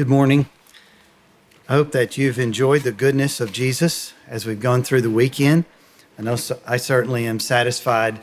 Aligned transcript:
Good 0.00 0.08
morning. 0.08 0.48
I 1.68 1.74
hope 1.74 1.92
that 1.92 2.16
you've 2.16 2.38
enjoyed 2.38 2.84
the 2.84 2.90
goodness 2.90 3.38
of 3.38 3.52
Jesus 3.52 4.14
as 4.26 4.46
we've 4.46 4.58
gone 4.58 4.82
through 4.82 5.02
the 5.02 5.10
weekend. 5.10 5.66
I 6.18 6.22
know 6.22 6.38
I 6.66 6.78
certainly 6.78 7.26
am 7.26 7.38
satisfied 7.38 8.18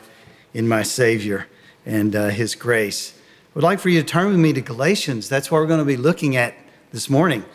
in 0.56 0.68
my 0.68 0.82
Savior 0.82 1.46
and 1.86 2.16
uh, 2.16 2.30
His 2.30 2.56
grace. 2.56 3.14
I 3.16 3.22
would 3.54 3.64
like 3.64 3.80
for 3.80 3.90
you 3.90 4.02
to 4.02 4.08
turn 4.08 4.30
with 4.30 4.40
me 4.40 4.54
to 4.54 4.62
Galatians. 4.62 5.30
That's 5.30 5.52
what 5.52 5.60
we're 5.60 5.68
going 5.68 5.78
to 5.78 5.86
be 5.86 5.98
looking 5.98 6.36
at 6.36 6.56
this 6.92 7.12
morning. 7.12 7.46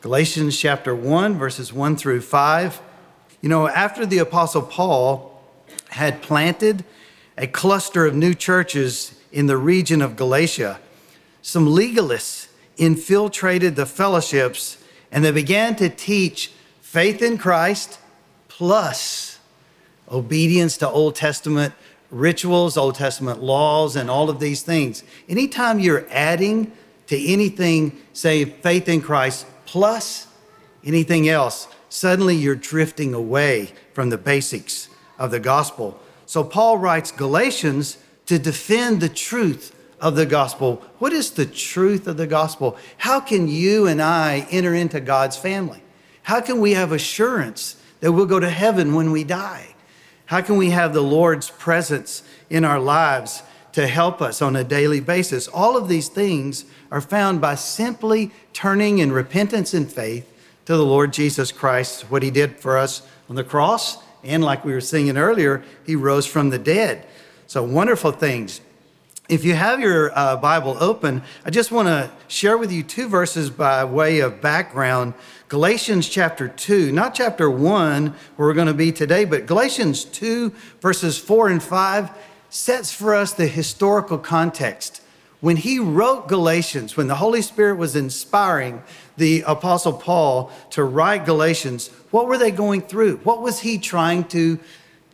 Galatians 0.00 0.58
chapter 0.58 0.92
1, 0.92 1.38
verses 1.38 1.72
1 1.72 1.94
through 1.94 2.22
5. 2.22 2.82
You 3.42 3.48
know, 3.48 3.68
after 3.68 4.04
the 4.04 4.18
Apostle 4.18 4.62
Paul 4.62 5.40
had 5.90 6.20
planted 6.20 6.84
a 7.38 7.46
cluster 7.46 8.06
of 8.06 8.16
new 8.16 8.34
churches 8.34 9.14
in 9.30 9.46
the 9.46 9.56
region 9.56 10.02
of 10.02 10.16
Galatia, 10.16 10.80
some 11.42 11.68
legalists 11.68 12.41
infiltrated 12.76 13.76
the 13.76 13.86
fellowships 13.86 14.78
and 15.10 15.24
they 15.24 15.30
began 15.30 15.76
to 15.76 15.88
teach 15.88 16.52
faith 16.80 17.22
in 17.22 17.38
Christ 17.38 17.98
plus 18.48 19.38
obedience 20.10 20.76
to 20.78 20.88
Old 20.88 21.14
Testament 21.14 21.74
rituals, 22.10 22.76
Old 22.76 22.94
Testament 22.94 23.42
laws, 23.42 23.96
and 23.96 24.10
all 24.10 24.28
of 24.28 24.38
these 24.38 24.62
things. 24.62 25.02
Anytime 25.28 25.80
you're 25.80 26.06
adding 26.10 26.72
to 27.06 27.26
anything, 27.26 28.00
say 28.12 28.44
faith 28.44 28.88
in 28.88 29.00
Christ 29.00 29.46
plus 29.64 30.26
anything 30.84 31.28
else, 31.28 31.68
suddenly 31.88 32.36
you're 32.36 32.54
drifting 32.54 33.14
away 33.14 33.72
from 33.94 34.10
the 34.10 34.18
basics 34.18 34.88
of 35.18 35.30
the 35.30 35.40
gospel. 35.40 36.00
So 36.26 36.44
Paul 36.44 36.78
writes 36.78 37.10
Galatians 37.10 37.98
to 38.26 38.38
defend 38.38 39.00
the 39.00 39.08
truth 39.08 39.74
of 40.02 40.16
the 40.16 40.26
gospel. 40.26 40.82
What 40.98 41.12
is 41.12 41.30
the 41.30 41.46
truth 41.46 42.08
of 42.08 42.16
the 42.16 42.26
gospel? 42.26 42.76
How 42.98 43.20
can 43.20 43.46
you 43.46 43.86
and 43.86 44.02
I 44.02 44.46
enter 44.50 44.74
into 44.74 45.00
God's 45.00 45.36
family? 45.36 45.80
How 46.24 46.40
can 46.40 46.60
we 46.60 46.72
have 46.72 46.90
assurance 46.90 47.76
that 48.00 48.12
we'll 48.12 48.26
go 48.26 48.40
to 48.40 48.50
heaven 48.50 48.94
when 48.94 49.12
we 49.12 49.22
die? 49.22 49.68
How 50.26 50.40
can 50.40 50.56
we 50.56 50.70
have 50.70 50.92
the 50.92 51.02
Lord's 51.02 51.50
presence 51.50 52.24
in 52.50 52.64
our 52.64 52.80
lives 52.80 53.44
to 53.72 53.86
help 53.86 54.20
us 54.20 54.42
on 54.42 54.56
a 54.56 54.64
daily 54.64 55.00
basis? 55.00 55.46
All 55.46 55.76
of 55.76 55.88
these 55.88 56.08
things 56.08 56.64
are 56.90 57.00
found 57.00 57.40
by 57.40 57.54
simply 57.54 58.32
turning 58.52 58.98
in 58.98 59.12
repentance 59.12 59.72
and 59.72 59.90
faith 59.90 60.28
to 60.64 60.76
the 60.76 60.84
Lord 60.84 61.12
Jesus 61.12 61.52
Christ, 61.52 62.10
what 62.10 62.24
he 62.24 62.30
did 62.30 62.58
for 62.58 62.76
us 62.76 63.02
on 63.28 63.36
the 63.36 63.44
cross. 63.44 63.98
And 64.24 64.42
like 64.42 64.64
we 64.64 64.72
were 64.72 64.80
singing 64.80 65.16
earlier, 65.16 65.62
he 65.86 65.94
rose 65.94 66.26
from 66.26 66.50
the 66.50 66.58
dead. 66.58 67.06
So 67.46 67.62
wonderful 67.62 68.12
things. 68.12 68.60
If 69.32 69.46
you 69.46 69.54
have 69.54 69.80
your 69.80 70.12
uh, 70.14 70.36
Bible 70.36 70.76
open, 70.78 71.22
I 71.42 71.48
just 71.48 71.72
want 71.72 71.88
to 71.88 72.10
share 72.28 72.58
with 72.58 72.70
you 72.70 72.82
two 72.82 73.08
verses 73.08 73.48
by 73.48 73.82
way 73.82 74.20
of 74.20 74.42
background. 74.42 75.14
Galatians 75.48 76.06
chapter 76.06 76.48
2, 76.48 76.92
not 76.92 77.14
chapter 77.14 77.50
1, 77.50 78.08
where 78.08 78.14
we're 78.36 78.52
going 78.52 78.66
to 78.66 78.74
be 78.74 78.92
today, 78.92 79.24
but 79.24 79.46
Galatians 79.46 80.04
2, 80.04 80.52
verses 80.82 81.16
4 81.16 81.48
and 81.48 81.62
5, 81.62 82.10
sets 82.50 82.92
for 82.92 83.14
us 83.14 83.32
the 83.32 83.46
historical 83.46 84.18
context. 84.18 85.00
When 85.40 85.56
he 85.56 85.78
wrote 85.78 86.28
Galatians, 86.28 86.98
when 86.98 87.06
the 87.06 87.14
Holy 87.14 87.40
Spirit 87.40 87.76
was 87.76 87.96
inspiring 87.96 88.82
the 89.16 89.44
Apostle 89.46 89.94
Paul 89.94 90.52
to 90.72 90.84
write 90.84 91.24
Galatians, 91.24 91.88
what 92.10 92.26
were 92.26 92.36
they 92.36 92.50
going 92.50 92.82
through? 92.82 93.16
What 93.24 93.40
was 93.40 93.60
he 93.60 93.78
trying 93.78 94.24
to, 94.24 94.58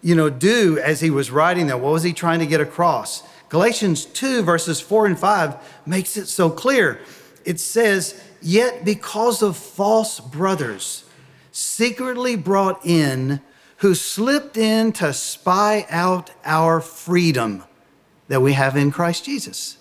you 0.03 0.15
know, 0.17 0.29
do 0.29 0.77
as 0.81 1.01
he 1.01 1.09
was 1.09 1.31
writing 1.31 1.69
that? 1.69 1.79
What 1.79 1.93
was 1.93 2.03
he 2.03 2.13
trying 2.13 2.41
to 2.41 2.47
get 2.47 2.61
across? 2.61 3.23
Galatians 3.49 4.05
2, 4.05 4.43
verses 4.43 4.81
4 4.81 5.07
and 5.07 5.19
5 5.19 5.87
makes 5.87 6.17
it 6.17 6.27
so 6.27 6.51
clear. 6.51 7.01
It 7.45 7.61
says, 7.61 8.23
Yet 8.43 8.85
because 8.85 9.43
of 9.43 9.57
false 9.57 10.21
brothers, 10.21 11.05
secretly 11.51 12.37
brought 12.37 12.85
in, 12.85 13.41
who 13.79 13.95
slipped 13.95 14.57
in 14.57 14.93
to 14.93 15.13
spy 15.13 15.87
out 15.89 16.31
our 16.45 16.81
freedom 16.81 17.65
that 18.29 18.43
we 18.43 18.53
have 18.53 18.77
in 18.77 18.91
Christ 18.91 19.25
Jesus, 19.25 19.79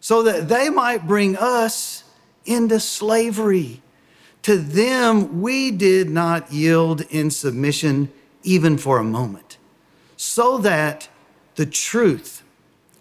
so 0.00 0.22
that 0.22 0.48
they 0.48 0.70
might 0.70 1.06
bring 1.06 1.36
us 1.36 2.04
into 2.44 2.80
slavery. 2.80 3.82
To 4.42 4.56
them 4.56 5.42
we 5.42 5.70
did 5.70 6.08
not 6.08 6.50
yield 6.50 7.02
in 7.10 7.30
submission 7.30 8.10
even 8.42 8.78
for 8.78 8.98
a 8.98 9.04
moment, 9.04 9.58
so 10.16 10.56
that 10.58 11.08
the 11.56 11.66
truth 11.66 12.39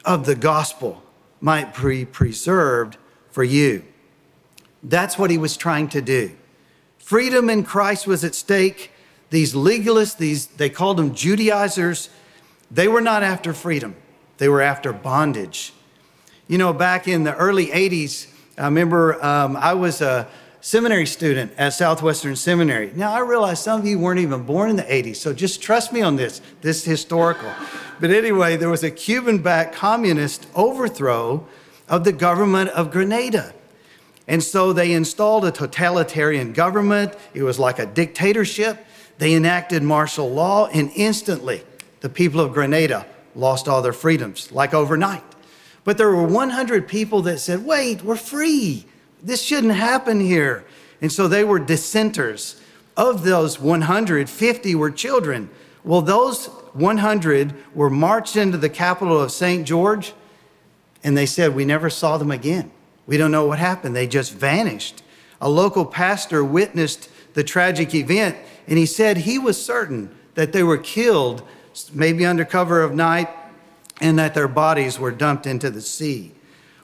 of 0.09 0.25
the 0.25 0.33
gospel 0.33 1.03
might 1.39 1.79
be 1.79 2.03
preserved 2.03 2.97
for 3.29 3.43
you. 3.43 3.83
That's 4.81 5.19
what 5.19 5.29
he 5.29 5.37
was 5.37 5.55
trying 5.55 5.87
to 5.89 6.01
do. 6.01 6.31
Freedom 6.97 7.47
in 7.47 7.63
Christ 7.63 8.07
was 8.07 8.23
at 8.23 8.33
stake. 8.33 8.91
These 9.29 9.53
legalists, 9.53 10.17
these 10.17 10.47
they 10.47 10.67
called 10.71 10.97
them 10.97 11.13
Judaizers, 11.13 12.09
they 12.71 12.87
were 12.87 13.01
not 13.01 13.21
after 13.21 13.53
freedom. 13.53 13.95
They 14.39 14.49
were 14.49 14.63
after 14.63 14.91
bondage. 14.91 15.73
You 16.47 16.57
know, 16.57 16.73
back 16.73 17.07
in 17.07 17.23
the 17.23 17.35
early 17.35 17.67
80s, 17.67 18.31
I 18.57 18.65
remember 18.65 19.23
um, 19.23 19.55
I 19.55 19.75
was 19.75 20.01
a 20.01 20.27
seminary 20.61 21.05
student 21.05 21.51
at 21.57 21.73
Southwestern 21.73 22.35
Seminary. 22.35 22.91
Now, 22.95 23.13
I 23.13 23.19
realize 23.19 23.63
some 23.63 23.79
of 23.79 23.87
you 23.87 23.97
weren't 23.97 24.19
even 24.19 24.43
born 24.43 24.69
in 24.69 24.75
the 24.75 24.83
80s, 24.83 25.15
so 25.17 25.33
just 25.33 25.61
trust 25.61 25.93
me 25.93 26.01
on 26.01 26.15
this. 26.15 26.41
This 26.61 26.79
is 26.79 26.85
historical. 26.85 27.49
But 27.99 28.11
anyway, 28.11 28.57
there 28.57 28.69
was 28.69 28.83
a 28.83 28.91
Cuban 28.91 29.39
backed 29.39 29.75
communist 29.75 30.47
overthrow 30.55 31.47
of 31.87 32.03
the 32.03 32.11
government 32.11 32.69
of 32.71 32.91
Grenada. 32.91 33.53
And 34.27 34.43
so 34.43 34.73
they 34.73 34.91
installed 34.91 35.45
a 35.45 35.51
totalitarian 35.51 36.53
government. 36.53 37.15
It 37.33 37.43
was 37.43 37.57
like 37.57 37.79
a 37.79 37.85
dictatorship. 37.85 38.85
They 39.17 39.33
enacted 39.33 39.81
martial 39.81 40.29
law, 40.29 40.67
and 40.67 40.91
instantly 40.95 41.63
the 42.01 42.09
people 42.09 42.39
of 42.39 42.53
Grenada 42.53 43.05
lost 43.35 43.67
all 43.67 43.81
their 43.81 43.93
freedoms, 43.93 44.51
like 44.51 44.73
overnight. 44.73 45.23
But 45.83 45.97
there 45.97 46.09
were 46.09 46.27
100 46.27 46.87
people 46.87 47.21
that 47.23 47.39
said, 47.39 47.65
wait, 47.65 48.03
we're 48.03 48.15
free. 48.15 48.85
This 49.21 49.41
shouldn't 49.41 49.73
happen 49.73 50.19
here. 50.19 50.65
And 51.01 51.11
so 51.11 51.27
they 51.27 51.43
were 51.43 51.59
dissenters. 51.59 52.59
Of 52.97 53.23
those 53.23 53.59
100, 53.59 54.29
50 54.29 54.75
were 54.75 54.91
children. 54.91 55.49
Well, 55.83 56.01
those 56.01 56.47
100 56.73 57.53
were 57.73 57.89
marched 57.89 58.35
into 58.35 58.57
the 58.57 58.69
capital 58.69 59.19
of 59.21 59.31
St. 59.31 59.65
George, 59.65 60.13
and 61.03 61.15
they 61.15 61.25
said, 61.25 61.55
We 61.55 61.65
never 61.65 61.89
saw 61.89 62.17
them 62.17 62.31
again. 62.31 62.71
We 63.07 63.17
don't 63.17 63.31
know 63.31 63.45
what 63.45 63.59
happened. 63.59 63.95
They 63.95 64.07
just 64.07 64.33
vanished. 64.33 65.01
A 65.41 65.49
local 65.49 65.85
pastor 65.85 66.43
witnessed 66.43 67.09
the 67.33 67.43
tragic 67.43 67.95
event, 67.95 68.37
and 68.67 68.77
he 68.77 68.85
said 68.85 69.17
he 69.17 69.39
was 69.39 69.63
certain 69.63 70.13
that 70.35 70.51
they 70.51 70.63
were 70.63 70.77
killed, 70.77 71.43
maybe 71.93 72.25
under 72.25 72.43
cover 72.43 72.81
of 72.81 72.93
night, 72.93 73.29
and 74.01 74.19
that 74.19 74.33
their 74.33 74.47
bodies 74.47 74.99
were 74.99 75.11
dumped 75.11 75.47
into 75.47 75.69
the 75.69 75.81
sea. 75.81 76.33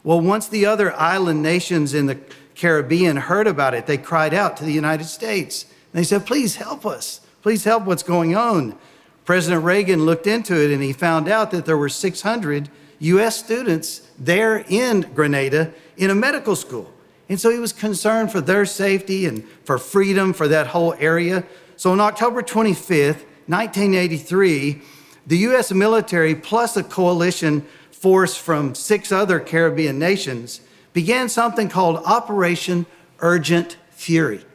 Well, 0.06 0.22
once 0.22 0.48
the 0.48 0.68
other 0.68 0.94
island 0.94 1.42
nations 1.42 1.96
in 1.96 2.06
the 2.06 2.20
Caribbean 2.54 3.18
heard 3.18 3.48
about 3.48 3.74
it, 3.74 3.88
they 3.88 3.98
cried 3.98 4.36
out 4.36 4.56
to 4.58 4.64
the 4.64 4.72
United 4.72 5.06
States. 5.06 5.64
And 5.64 6.00
They 6.00 6.04
said, 6.04 6.28
Please 6.28 6.58
help 6.58 6.86
us. 6.86 7.22
Please 7.42 7.64
help 7.64 7.86
what's 7.86 8.04
going 8.04 8.36
on. 8.36 8.78
President 9.26 9.64
Reagan 9.64 10.06
looked 10.06 10.28
into 10.28 10.64
it 10.64 10.72
and 10.72 10.84
he 10.84 10.94
found 10.94 11.28
out 11.28 11.50
that 11.50 11.66
there 11.66 11.78
were 11.78 11.90
600 11.90 12.70
US 13.00 13.36
students 13.36 14.08
there 14.20 14.64
in 14.70 15.02
Grenada 15.16 15.74
in 15.98 16.12
a 16.12 16.16
medical 16.16 16.56
school. 16.56 16.94
And 17.28 17.40
so 17.40 17.50
he 17.50 17.58
was 17.58 17.74
concerned 17.74 18.32
for 18.32 18.42
their 18.42 18.68
safety 18.68 19.26
and 19.26 19.44
for 19.64 19.80
freedom 19.80 20.34
for 20.34 20.48
that 20.48 20.68
whole 20.68 20.94
area. 21.00 21.44
So 21.78 21.92
on 21.92 22.00
October 22.00 22.44
25th, 22.44 23.26
1983, 23.48 24.82
the 25.26 25.38
US 25.38 25.72
military 25.72 26.36
plus 26.36 26.78
a 26.78 26.84
coalition 26.84 27.66
force 28.06 28.38
from 28.38 28.76
six 28.76 29.12
other 29.12 29.40
Caribbean 29.40 29.98
nations 29.98 30.62
began 30.94 31.28
something 31.28 31.68
called 31.68 31.98
Operation 32.06 32.86
Urgent 33.18 33.78
Fury. 33.90 34.46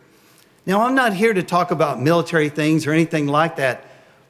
Now, 0.67 0.83
I'm 0.83 0.95
not 0.95 1.15
here 1.15 1.35
to 1.35 1.43
talk 1.43 1.73
about 1.73 2.01
military 2.01 2.49
things 2.49 2.87
or 2.87 2.93
anything 2.93 3.27
like 3.27 3.57
that, 3.57 3.85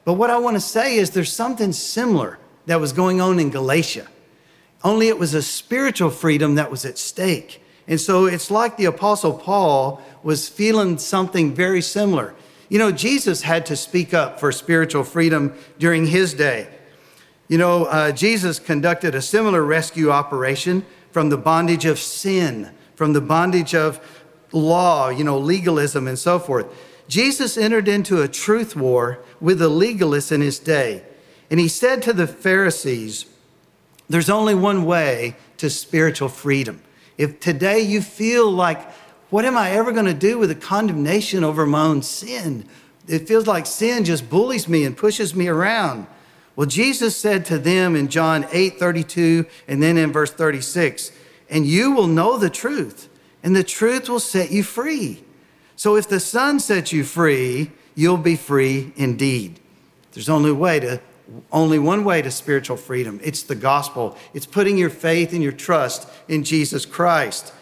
but 0.05 0.13
what 0.13 0.31
I 0.31 0.39
want 0.39 0.55
to 0.55 0.59
say 0.59 0.95
is 0.95 1.11
there's 1.11 1.31
something 1.31 1.71
similar 1.71 2.39
that 2.65 2.79
was 2.79 2.93
going 2.93 3.21
on 3.21 3.37
in 3.37 3.51
Galatia, 3.51 4.07
only 4.83 5.07
it 5.07 5.19
was 5.19 5.35
a 5.35 5.43
spiritual 5.43 6.09
freedom 6.09 6.55
that 6.55 6.71
was 6.71 6.83
at 6.83 6.97
stake. 6.97 7.63
And 7.87 8.01
so 8.01 8.25
it's 8.25 8.49
like 8.49 8.75
the 8.75 8.85
Apostle 8.85 9.35
Paul 9.35 10.01
was 10.23 10.49
feeling 10.49 10.97
something 10.97 11.53
very 11.53 11.83
similar. 11.83 12.33
You 12.69 12.79
know, 12.79 12.91
Jesus 12.91 13.43
had 13.43 13.67
to 13.67 13.75
speak 13.75 14.15
up 14.15 14.39
for 14.39 14.51
spiritual 14.51 15.03
freedom 15.03 15.53
during 15.77 16.07
his 16.07 16.33
day. 16.33 16.69
You 17.51 17.57
know, 17.57 17.83
uh, 17.83 18.13
Jesus 18.13 18.59
conducted 18.59 19.13
a 19.13 19.21
similar 19.21 19.61
rescue 19.61 20.09
operation 20.09 20.85
from 21.11 21.27
the 21.27 21.37
bondage 21.37 21.83
of 21.83 21.99
sin, 21.99 22.71
from 22.95 23.11
the 23.11 23.19
bondage 23.19 23.75
of 23.75 23.99
law, 24.53 25.09
you 25.09 25.25
know, 25.25 25.37
legalism 25.37 26.07
and 26.07 26.17
so 26.17 26.39
forth. 26.39 26.65
Jesus 27.09 27.57
entered 27.57 27.89
into 27.89 28.21
a 28.21 28.29
truth 28.29 28.77
war 28.77 29.19
with 29.41 29.59
the 29.59 29.69
legalists 29.69 30.31
in 30.31 30.39
his 30.39 30.59
day. 30.59 31.03
And 31.49 31.59
he 31.59 31.67
said 31.67 32.01
to 32.03 32.13
the 32.13 32.25
Pharisees, 32.25 33.25
There's 34.07 34.29
only 34.29 34.55
one 34.55 34.85
way 34.85 35.35
to 35.57 35.69
spiritual 35.69 36.29
freedom. 36.29 36.81
If 37.17 37.41
today 37.41 37.81
you 37.81 38.01
feel 38.01 38.49
like 38.49 38.89
What 39.29 39.43
am 39.43 39.57
I 39.57 39.71
ever 39.71 39.91
going 39.91 40.05
to 40.05 40.13
do 40.13 40.37
with 40.37 40.47
the 40.47 40.55
condemnation 40.55 41.43
over 41.43 41.65
my 41.65 41.83
own 41.83 42.01
sin? 42.01 42.65
It 43.09 43.27
feels 43.27 43.45
like 43.45 43.65
sin 43.65 44.05
just 44.05 44.29
bullies 44.29 44.69
me 44.69 44.85
and 44.85 44.95
pushes 44.95 45.35
me 45.35 45.49
around. 45.49 46.07
Well, 46.55 46.67
Jesus 46.67 47.15
said 47.15 47.45
to 47.45 47.57
them 47.57 47.95
in 47.95 48.09
John 48.09 48.45
8 48.51 48.77
32 48.77 49.45
and 49.67 49.81
then 49.81 49.97
in 49.97 50.11
verse 50.11 50.31
36, 50.31 51.11
and 51.49 51.65
you 51.65 51.91
will 51.91 52.07
know 52.07 52.37
the 52.37 52.49
truth, 52.49 53.09
and 53.43 53.55
the 53.55 53.63
truth 53.63 54.09
will 54.09 54.19
set 54.19 54.51
you 54.51 54.63
free. 54.63 55.23
So 55.75 55.95
if 55.95 56.07
the 56.07 56.19
Son 56.19 56.59
sets 56.59 56.93
you 56.93 57.03
free, 57.03 57.71
you'll 57.95 58.17
be 58.17 58.35
free 58.35 58.93
indeed. 58.95 59.59
There's 60.11 60.29
only 60.29 60.51
way 60.51 60.79
to 60.79 61.01
only 61.51 61.79
one 61.79 62.03
way 62.03 62.21
to 62.21 62.29
spiritual 62.29 62.77
freedom. 62.77 63.19
It's 63.23 63.43
the 63.43 63.55
gospel. 63.55 64.17
It's 64.33 64.45
putting 64.45 64.77
your 64.77 64.89
faith 64.89 65.31
and 65.33 65.41
your 65.41 65.53
trust 65.53 66.09
in 66.27 66.43
Jesus 66.43 66.85
Christ. 66.85 67.53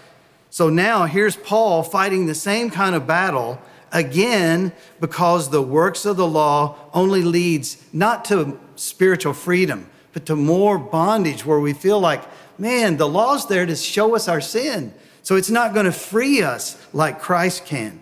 So 0.49 0.69
now 0.69 1.05
here's 1.05 1.35
Paul 1.35 1.83
fighting 1.83 2.25
the 2.25 2.35
same 2.35 2.71
kind 2.71 2.95
of 2.95 3.05
battle 3.05 3.61
again 3.91 4.71
because 4.99 5.49
the 5.49 5.61
works 5.61 6.05
of 6.05 6.17
the 6.17 6.27
law 6.27 6.77
only 6.93 7.21
leads 7.21 7.83
not 7.93 8.25
to 8.25 8.59
spiritual 8.79 9.33
freedom, 9.33 9.89
but 10.13 10.25
to 10.25 10.35
more 10.35 10.77
bondage 10.77 11.45
where 11.45 11.59
we 11.59 11.73
feel 11.73 11.99
like, 11.99 12.23
man, 12.57 12.97
the 12.97 13.07
law's 13.07 13.47
there 13.47 13.65
to 13.65 13.75
show 13.75 14.15
us 14.15 14.27
our 14.27 14.41
sin. 14.41 14.93
So 15.21 15.35
it's 15.35 15.49
not 15.49 15.73
going 15.73 15.85
to 15.85 15.91
free 15.91 16.41
us 16.41 16.77
like 16.93 17.19
Christ 17.19 17.65
can. 17.65 18.01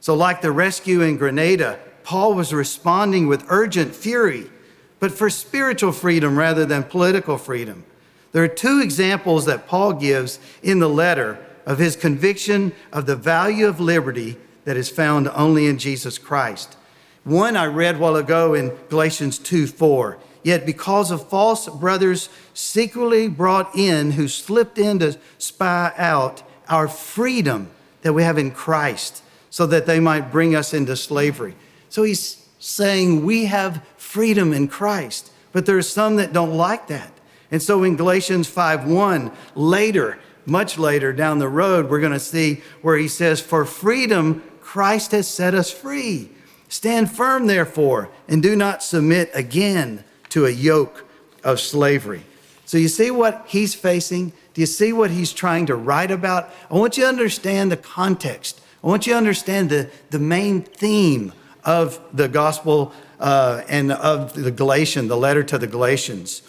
So, 0.00 0.14
like 0.14 0.40
the 0.40 0.52
rescue 0.52 1.02
in 1.02 1.16
Grenada, 1.16 1.78
Paul 2.04 2.34
was 2.34 2.54
responding 2.54 3.26
with 3.26 3.44
urgent 3.48 3.94
fury, 3.94 4.50
but 4.98 5.12
for 5.12 5.28
spiritual 5.28 5.92
freedom 5.92 6.38
rather 6.38 6.64
than 6.64 6.84
political 6.84 7.36
freedom. 7.36 7.84
There 8.32 8.44
are 8.44 8.48
two 8.48 8.80
examples 8.80 9.46
that 9.46 9.66
Paul 9.66 9.94
gives 9.94 10.38
in 10.62 10.78
the 10.78 10.88
letter 10.88 11.44
of 11.66 11.78
his 11.78 11.96
conviction 11.96 12.72
of 12.92 13.06
the 13.06 13.16
value 13.16 13.66
of 13.66 13.80
liberty 13.80 14.36
that 14.64 14.76
is 14.76 14.88
found 14.88 15.28
only 15.28 15.66
in 15.66 15.78
Jesus 15.78 16.16
Christ. 16.18 16.76
One 17.24 17.56
I 17.56 17.66
read 17.66 17.98
while 17.98 18.16
ago 18.16 18.54
in 18.54 18.76
Galatians 18.88 19.38
2 19.38 19.66
4. 19.66 20.18
Yet 20.42 20.64
because 20.64 21.10
of 21.10 21.28
false 21.28 21.68
brothers 21.68 22.30
secretly 22.54 23.28
brought 23.28 23.76
in 23.76 24.12
who 24.12 24.26
slipped 24.26 24.78
in 24.78 24.98
to 25.00 25.18
spy 25.36 25.92
out 25.98 26.42
our 26.68 26.88
freedom 26.88 27.70
that 28.02 28.14
we 28.14 28.22
have 28.22 28.38
in 28.38 28.50
Christ 28.50 29.22
so 29.50 29.66
that 29.66 29.84
they 29.84 30.00
might 30.00 30.32
bring 30.32 30.54
us 30.54 30.72
into 30.72 30.96
slavery. 30.96 31.54
So 31.90 32.04
he's 32.04 32.48
saying 32.58 33.24
we 33.24 33.46
have 33.46 33.84
freedom 33.96 34.54
in 34.54 34.68
Christ, 34.68 35.30
but 35.52 35.66
there 35.66 35.76
are 35.76 35.82
some 35.82 36.16
that 36.16 36.32
don't 36.32 36.56
like 36.56 36.86
that. 36.86 37.12
And 37.50 37.60
so 37.60 37.82
in 37.82 37.96
Galatians 37.96 38.48
5:1, 38.48 39.32
later, 39.54 40.18
much 40.46 40.78
later 40.78 41.12
down 41.12 41.38
the 41.38 41.48
road, 41.48 41.90
we're 41.90 42.00
going 42.00 42.12
to 42.12 42.20
see 42.20 42.62
where 42.80 42.96
he 42.96 43.08
says, 43.08 43.40
For 43.40 43.64
freedom, 43.64 44.42
Christ 44.60 45.10
has 45.12 45.28
set 45.28 45.54
us 45.54 45.70
free. 45.70 46.30
Stand 46.70 47.12
firm, 47.12 47.46
therefore, 47.46 48.08
and 48.26 48.42
do 48.42 48.56
not 48.56 48.82
submit 48.82 49.30
again 49.34 50.02
to 50.30 50.46
a 50.46 50.50
yoke 50.50 51.04
of 51.44 51.60
slavery. 51.60 52.22
So 52.64 52.78
you 52.78 52.88
see 52.88 53.10
what 53.10 53.44
he's 53.46 53.74
facing? 53.74 54.32
Do 54.54 54.62
you 54.62 54.66
see 54.66 54.94
what 54.94 55.10
he's 55.10 55.34
trying 55.34 55.66
to 55.66 55.74
write 55.74 56.10
about? 56.10 56.48
I 56.70 56.74
want 56.74 56.96
you 56.96 57.02
to 57.02 57.08
understand 57.10 57.70
the 57.70 57.76
context 57.76 58.62
I 58.82 58.86
want 58.86 59.06
you 59.06 59.12
to 59.12 59.18
understand 59.18 59.68
the, 59.68 59.90
the 60.08 60.18
main 60.18 60.62
theme 60.62 61.34
of 61.64 62.00
the 62.16 62.28
gospel 62.28 62.92
uh, 63.18 63.62
and 63.68 63.92
of 63.92 64.32
the 64.32 64.50
Galatian, 64.50 65.08
the 65.08 65.18
letter 65.18 65.42
to 65.42 65.58
the 65.58 65.66
Galatians. 65.66 66.40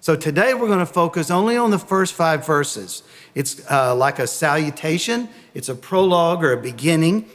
So 0.00 0.14
today 0.14 0.54
we're 0.54 0.68
going 0.68 0.78
to 0.78 0.86
focus 0.86 1.32
only 1.32 1.56
on 1.56 1.72
the 1.72 1.80
first 1.80 2.14
five 2.14 2.46
verses. 2.46 3.02
It's 3.34 3.68
uh, 3.70 3.94
like 3.96 4.20
a 4.20 4.28
salutation, 4.28 5.28
it's 5.52 5.68
a 5.68 5.74
prologue 5.74 6.44
or 6.44 6.52
a 6.52 6.62
beginning. 6.62 7.28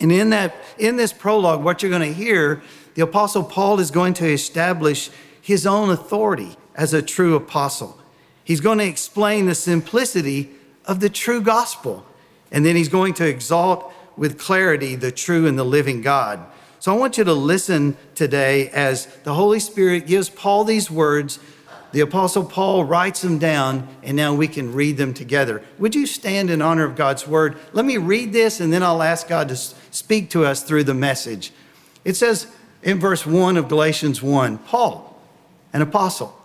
And 0.00 0.12
in 0.12 0.30
that, 0.30 0.54
in 0.78 0.96
this 0.96 1.12
prologue, 1.12 1.62
what 1.62 1.82
you're 1.82 1.90
going 1.90 2.02
to 2.02 2.12
hear, 2.12 2.62
the 2.94 3.02
apostle 3.02 3.42
Paul 3.42 3.80
is 3.80 3.90
going 3.90 4.14
to 4.14 4.26
establish 4.26 5.10
his 5.40 5.66
own 5.66 5.90
authority 5.90 6.56
as 6.74 6.92
a 6.92 7.02
true 7.02 7.34
apostle. 7.34 7.98
He's 8.44 8.60
going 8.60 8.78
to 8.78 8.84
explain 8.84 9.46
the 9.46 9.54
simplicity 9.54 10.50
of 10.84 11.00
the 11.00 11.08
true 11.08 11.40
gospel 11.40 12.06
and 12.52 12.64
then 12.64 12.76
he's 12.76 12.88
going 12.88 13.14
to 13.14 13.26
exalt 13.26 13.92
with 14.16 14.38
clarity 14.38 14.94
the 14.94 15.12
true 15.12 15.46
and 15.46 15.58
the 15.58 15.64
living 15.64 16.00
God. 16.00 16.44
So 16.78 16.94
I 16.94 16.96
want 16.96 17.18
you 17.18 17.24
to 17.24 17.32
listen 17.32 17.96
today 18.14 18.68
as 18.70 19.06
the 19.24 19.34
Holy 19.34 19.60
Spirit 19.60 20.06
gives 20.06 20.30
Paul 20.30 20.64
these 20.64 20.90
words. 20.90 21.38
The 21.92 22.00
Apostle 22.00 22.44
Paul 22.44 22.84
writes 22.84 23.22
them 23.22 23.38
down, 23.38 23.88
and 24.02 24.16
now 24.16 24.34
we 24.34 24.48
can 24.48 24.72
read 24.72 24.96
them 24.96 25.14
together. 25.14 25.62
Would 25.78 25.94
you 25.94 26.06
stand 26.06 26.50
in 26.50 26.60
honor 26.60 26.84
of 26.84 26.96
God's 26.96 27.26
word? 27.26 27.56
Let 27.72 27.84
me 27.84 27.96
read 27.96 28.32
this, 28.32 28.60
and 28.60 28.72
then 28.72 28.82
I'll 28.82 29.02
ask 29.02 29.28
God 29.28 29.48
to 29.48 29.56
speak 29.56 30.30
to 30.30 30.44
us 30.44 30.62
through 30.62 30.84
the 30.84 30.94
message. 30.94 31.52
It 32.04 32.14
says 32.14 32.48
in 32.82 33.00
verse 33.00 33.24
1 33.24 33.56
of 33.56 33.68
Galatians 33.68 34.22
1 34.22 34.58
Paul, 34.58 35.20
an 35.72 35.82
apostle, 35.82 36.38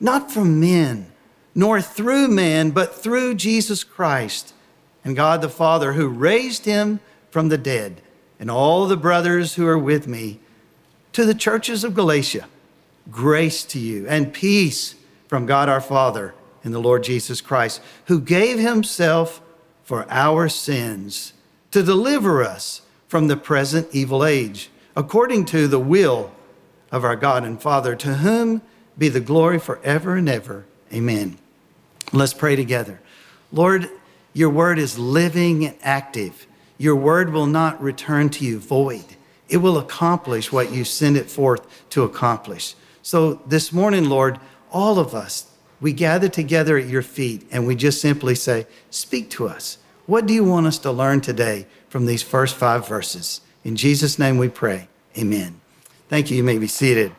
not 0.00 0.30
from 0.30 0.60
men, 0.60 1.12
nor 1.54 1.80
through 1.80 2.28
man, 2.28 2.70
but 2.70 2.94
through 2.94 3.34
Jesus 3.34 3.84
Christ 3.84 4.54
and 5.04 5.16
God 5.16 5.40
the 5.40 5.48
Father 5.48 5.94
who 5.94 6.08
raised 6.08 6.66
him 6.66 7.00
from 7.30 7.48
the 7.48 7.56
dead, 7.56 8.02
and 8.38 8.50
all 8.50 8.86
the 8.86 8.96
brothers 8.96 9.54
who 9.54 9.66
are 9.66 9.78
with 9.78 10.06
me, 10.06 10.38
to 11.12 11.24
the 11.24 11.34
churches 11.34 11.82
of 11.82 11.94
Galatia, 11.94 12.46
grace 13.10 13.64
to 13.64 13.78
you 13.78 14.06
and 14.08 14.32
peace 14.32 14.94
from 15.26 15.46
God 15.46 15.68
our 15.68 15.80
Father 15.80 16.34
and 16.64 16.74
the 16.74 16.78
Lord 16.78 17.04
Jesus 17.04 17.40
Christ, 17.40 17.80
who 18.06 18.20
gave 18.20 18.58
himself 18.58 19.40
for 19.82 20.06
our 20.10 20.48
sins 20.48 21.32
to 21.70 21.82
deliver 21.82 22.42
us 22.42 22.82
from 23.06 23.28
the 23.28 23.36
present 23.36 23.88
evil 23.92 24.24
age, 24.24 24.70
according 24.94 25.44
to 25.46 25.66
the 25.66 25.78
will 25.78 26.30
of 26.90 27.04
our 27.04 27.16
God 27.16 27.44
and 27.44 27.60
Father, 27.60 27.96
to 27.96 28.14
whom 28.16 28.62
be 28.96 29.08
the 29.08 29.20
glory 29.20 29.58
forever 29.58 30.16
and 30.16 30.28
ever. 30.28 30.66
Amen. 30.92 31.38
Let's 32.12 32.34
pray 32.34 32.56
together. 32.56 33.00
Lord, 33.52 33.88
your 34.32 34.50
word 34.50 34.78
is 34.78 34.98
living 34.98 35.64
and 35.64 35.76
active. 35.82 36.46
Your 36.76 36.96
word 36.96 37.32
will 37.32 37.46
not 37.46 37.82
return 37.82 38.28
to 38.30 38.44
you 38.44 38.58
void. 38.58 39.04
It 39.48 39.58
will 39.58 39.78
accomplish 39.78 40.52
what 40.52 40.72
you 40.72 40.84
send 40.84 41.16
it 41.16 41.30
forth 41.30 41.88
to 41.90 42.02
accomplish. 42.02 42.74
So 43.08 43.40
this 43.46 43.72
morning, 43.72 44.10
Lord, 44.10 44.38
all 44.70 44.98
of 44.98 45.14
us, 45.14 45.50
we 45.80 45.94
gather 45.94 46.28
together 46.28 46.76
at 46.76 46.88
your 46.88 47.00
feet 47.00 47.48
and 47.50 47.66
we 47.66 47.74
just 47.74 48.02
simply 48.02 48.34
say, 48.34 48.66
Speak 48.90 49.30
to 49.30 49.48
us. 49.48 49.78
What 50.04 50.26
do 50.26 50.34
you 50.34 50.44
want 50.44 50.66
us 50.66 50.76
to 50.80 50.92
learn 50.92 51.22
today 51.22 51.64
from 51.88 52.04
these 52.04 52.22
first 52.22 52.54
five 52.54 52.86
verses? 52.86 53.40
In 53.64 53.76
Jesus' 53.76 54.18
name 54.18 54.36
we 54.36 54.50
pray. 54.50 54.88
Amen. 55.16 55.58
Thank 56.10 56.30
you. 56.30 56.36
You 56.36 56.44
may 56.44 56.58
be 56.58 56.66
seated. 56.66 57.12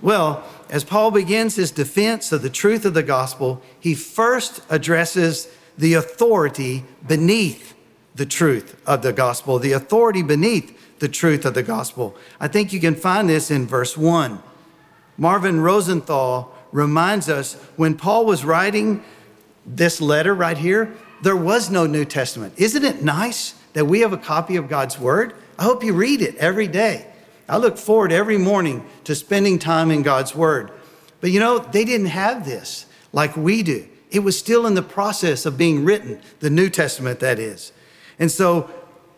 Well, 0.00 0.42
as 0.70 0.84
Paul 0.84 1.10
begins 1.10 1.56
his 1.56 1.70
defense 1.70 2.32
of 2.32 2.40
the 2.40 2.48
truth 2.48 2.86
of 2.86 2.94
the 2.94 3.02
gospel, 3.02 3.60
he 3.78 3.94
first 3.94 4.62
addresses 4.70 5.48
the 5.76 5.92
authority 5.92 6.84
beneath 7.06 7.74
the 8.14 8.24
truth 8.24 8.80
of 8.86 9.02
the 9.02 9.12
gospel, 9.12 9.58
the 9.58 9.72
authority 9.72 10.22
beneath 10.22 10.79
the 11.00 11.08
truth 11.08 11.44
of 11.44 11.54
the 11.54 11.62
gospel. 11.62 12.14
I 12.38 12.48
think 12.48 12.72
you 12.72 12.80
can 12.80 12.94
find 12.94 13.28
this 13.28 13.50
in 13.50 13.66
verse 13.66 13.96
1. 13.96 14.42
Marvin 15.18 15.60
Rosenthal 15.60 16.54
reminds 16.72 17.28
us 17.28 17.54
when 17.76 17.96
Paul 17.96 18.24
was 18.24 18.44
writing 18.44 19.02
this 19.66 20.00
letter 20.00 20.34
right 20.34 20.56
here, 20.56 20.94
there 21.22 21.36
was 21.36 21.70
no 21.70 21.86
New 21.86 22.04
Testament. 22.04 22.54
Isn't 22.56 22.84
it 22.84 23.02
nice 23.02 23.54
that 23.72 23.84
we 23.84 24.00
have 24.00 24.12
a 24.12 24.18
copy 24.18 24.56
of 24.56 24.68
God's 24.68 24.98
Word? 24.98 25.34
I 25.58 25.64
hope 25.64 25.84
you 25.84 25.92
read 25.92 26.22
it 26.22 26.36
every 26.36 26.66
day. 26.66 27.06
I 27.48 27.58
look 27.58 27.76
forward 27.76 28.12
every 28.12 28.38
morning 28.38 28.86
to 29.04 29.14
spending 29.14 29.58
time 29.58 29.90
in 29.90 30.02
God's 30.02 30.34
Word. 30.34 30.70
But 31.20 31.30
you 31.30 31.40
know, 31.40 31.58
they 31.58 31.84
didn't 31.84 32.06
have 32.06 32.44
this 32.44 32.86
like 33.12 33.36
we 33.36 33.62
do. 33.62 33.86
It 34.10 34.20
was 34.20 34.38
still 34.38 34.66
in 34.66 34.74
the 34.74 34.82
process 34.82 35.46
of 35.46 35.58
being 35.58 35.84
written, 35.84 36.20
the 36.40 36.50
New 36.50 36.70
Testament, 36.70 37.20
that 37.20 37.38
is. 37.38 37.72
And 38.18 38.30
so, 38.30 38.70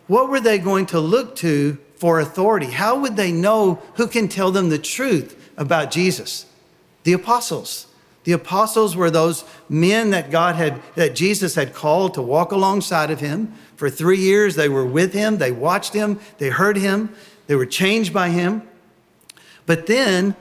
what 0.07 0.29
were 0.29 0.41
they 0.41 0.59
going 0.59 0.87
to 0.87 1.01
look 1.01 1.37
to 1.37 1.79
for 1.97 2.21
authority? 2.21 2.67
How 2.67 2.99
would 2.99 3.17
they 3.17 3.33
know 3.33 3.83
who 3.95 4.07
can 4.07 4.29
tell 4.29 4.51
them 4.51 4.69
the 4.69 4.79
truth 4.79 5.53
about 5.57 5.91
Jesus? 5.91 6.47
The 7.05 7.13
apostles. 7.13 7.87
The 8.25 8.33
apostles 8.33 8.95
were 8.95 9.11
those 9.11 9.45
men 9.69 10.11
that 10.11 10.31
God 10.31 10.55
had, 10.55 10.81
that 10.95 11.15
Jesus 11.15 11.55
had 11.55 11.75
called 11.75 12.15
to 12.15 12.23
walk 12.23 12.53
alongside 12.53 13.11
of 13.11 13.21
him. 13.21 13.53
For 13.77 13.91
three 13.91 14.19
years, 14.19 14.55
they 14.55 14.69
were 14.69 14.87
with 14.87 15.13
him, 15.13 15.39
they 15.39 15.51
watched 15.51 15.93
him, 15.93 16.21
they 16.39 16.51
heard 16.51 16.77
him, 16.77 17.15
they 17.49 17.57
were 17.57 17.67
changed 17.67 18.13
by 18.13 18.29
him. 18.29 18.63
But 19.67 19.87
then, 19.87 20.37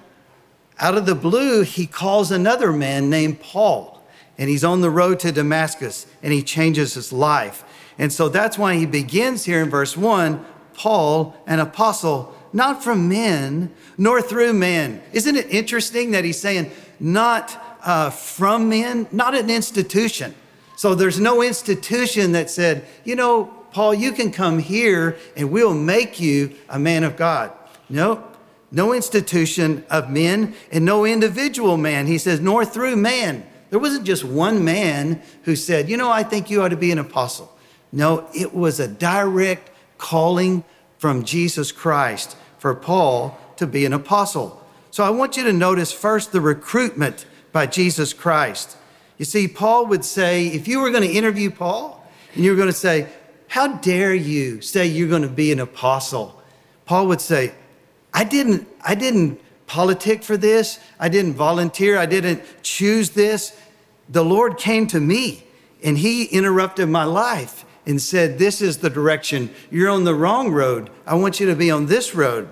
out 0.79 0.95
of 0.95 1.05
the 1.05 1.15
blue, 1.15 1.61
he 1.61 1.87
calls 1.87 2.31
another 2.31 2.71
man 2.71 3.09
named 3.09 3.39
Paul 3.39 4.03
and 4.37 4.49
he's 4.49 4.63
on 4.63 4.81
the 4.81 4.89
road 4.89 5.19
to 5.19 5.31
Damascus 5.31 6.07
and 6.23 6.33
he 6.33 6.41
changes 6.41 6.95
his 6.95 7.13
life. 7.13 7.63
And 8.01 8.12
so 8.12 8.29
that's 8.29 8.58
why 8.58 8.77
he 8.77 8.88
begins 8.88 9.46
here 9.46 9.62
in 9.62 9.70
verse 9.70 9.96
1 9.96 10.43
Paul, 10.74 11.36
an 11.46 11.60
apostle, 11.60 12.36
not 12.51 12.84
from 12.84 13.08
men, 13.08 13.72
nor 13.98 14.22
through 14.22 14.53
men. 14.53 15.03
Isn't 15.13 15.36
it 15.36 15.51
interesting 15.51 16.12
that 16.12 16.25
he's 16.25 16.39
saying, 16.39 16.72
not 17.00 17.77
uh, 17.84 18.10
from 18.10 18.70
men, 18.70 19.08
not 19.12 19.36
an 19.36 19.51
institution? 19.51 20.34
So 20.75 20.96
there's 20.96 21.20
no 21.20 21.43
institution 21.43 22.31
that 22.31 22.50
said, 22.50 22.88
you 23.03 23.15
know, 23.15 23.46
Paul, 23.72 23.93
you 23.93 24.13
can 24.13 24.31
come 24.31 24.58
here 24.58 25.17
and 25.38 25.51
we'll 25.51 25.75
make 25.75 26.20
you 26.20 26.55
a 26.70 26.79
man 26.79 27.03
of 27.03 27.15
God. 27.15 27.51
No, 27.88 28.24
no 28.72 28.93
institution 28.93 29.86
of 29.91 30.10
men 30.10 30.55
and 30.72 30.84
no 30.84 31.05
individual 31.05 31.77
man. 31.77 32.08
He 32.08 32.17
says, 32.17 32.39
nor 32.39 32.65
through 32.65 32.96
man. 32.96 33.46
There 33.70 33.79
wasn't 33.79 34.05
just 34.05 34.24
one 34.24 34.65
man 34.65 35.22
who 35.43 35.55
said, 35.55 35.88
you 35.88 35.98
know, 35.98 36.10
I 36.10 36.24
think 36.24 36.50
you 36.50 36.63
ought 36.63 36.70
to 36.70 36.77
be 36.77 36.91
an 36.91 36.98
apostle. 36.98 37.55
No, 37.91 38.27
it 38.33 38.53
was 38.53 38.79
a 38.79 38.88
direct 38.88 39.69
calling 39.98 40.63
from 40.98 41.24
Jesus 41.24 41.71
Christ 41.71 42.38
for 42.57 42.74
Paul 42.74 43.38
to 43.57 43.67
be 43.67 43.86
an 43.86 43.93
apostle. 43.93 44.63
So 44.91 45.03
I 45.03 45.10
want 45.10 45.38
you 45.38 45.43
to 45.43 45.53
notice 45.53 45.91
first 45.91 46.31
the 46.31 46.41
recruitment 46.41 47.25
by 47.51 47.65
Jesus 47.65 48.13
Christ. 48.13 48.77
You 49.17 49.25
see, 49.25 49.48
Paul 49.48 49.88
would 49.88 50.05
say, 50.05 50.48
if 50.48 50.67
you 50.67 50.79
were 50.79 50.89
going 50.89 51.07
to 51.07 51.12
interview 51.12 51.51
Paul 51.51 52.05
and 52.33 52.43
you 52.43 52.51
were 52.51 52.57
going 52.57 52.69
to 52.69 52.74
say, 52.74 53.07
How 53.48 53.67
dare 53.77 54.15
you 54.15 54.62
say 54.62 54.86
you're 54.86 55.10
going 55.10 55.21
to 55.21 55.27
be 55.27 55.51
an 55.51 55.60
apostle? 55.60 56.41
Paul 56.86 57.07
would 57.07 57.21
say, 57.21 57.53
I 58.13 58.24
didn't, 58.24 58.67
I 58.81 58.95
didn't 58.95 59.39
politic 59.71 60.21
for 60.21 60.36
this. 60.36 60.79
I 61.00 61.07
didn't 61.07 61.36
volunteer. 61.36 61.98
I 61.98 62.05
didn't 62.05 62.43
choose 62.62 63.12
this. 63.12 63.57
The 64.10 64.25
Lord 64.25 64.57
came 64.57 64.86
to 64.88 65.00
me 65.00 65.45
and 65.81 65.98
he 65.98 66.25
interrupted 66.25 66.89
my 66.89 67.05
life 67.05 67.63
and 67.85 68.01
said, 68.01 68.39
This 68.39 68.61
is 68.61 68.77
the 68.77 68.89
direction. 68.89 69.53
You're 69.69 69.89
on 69.89 70.03
the 70.03 70.15
wrong 70.15 70.51
road. 70.51 70.89
I 71.05 71.15
want 71.15 71.39
you 71.39 71.47
to 71.47 71.55
be 71.55 71.71
on 71.71 71.88
this 71.88 72.13
road. 72.15 72.50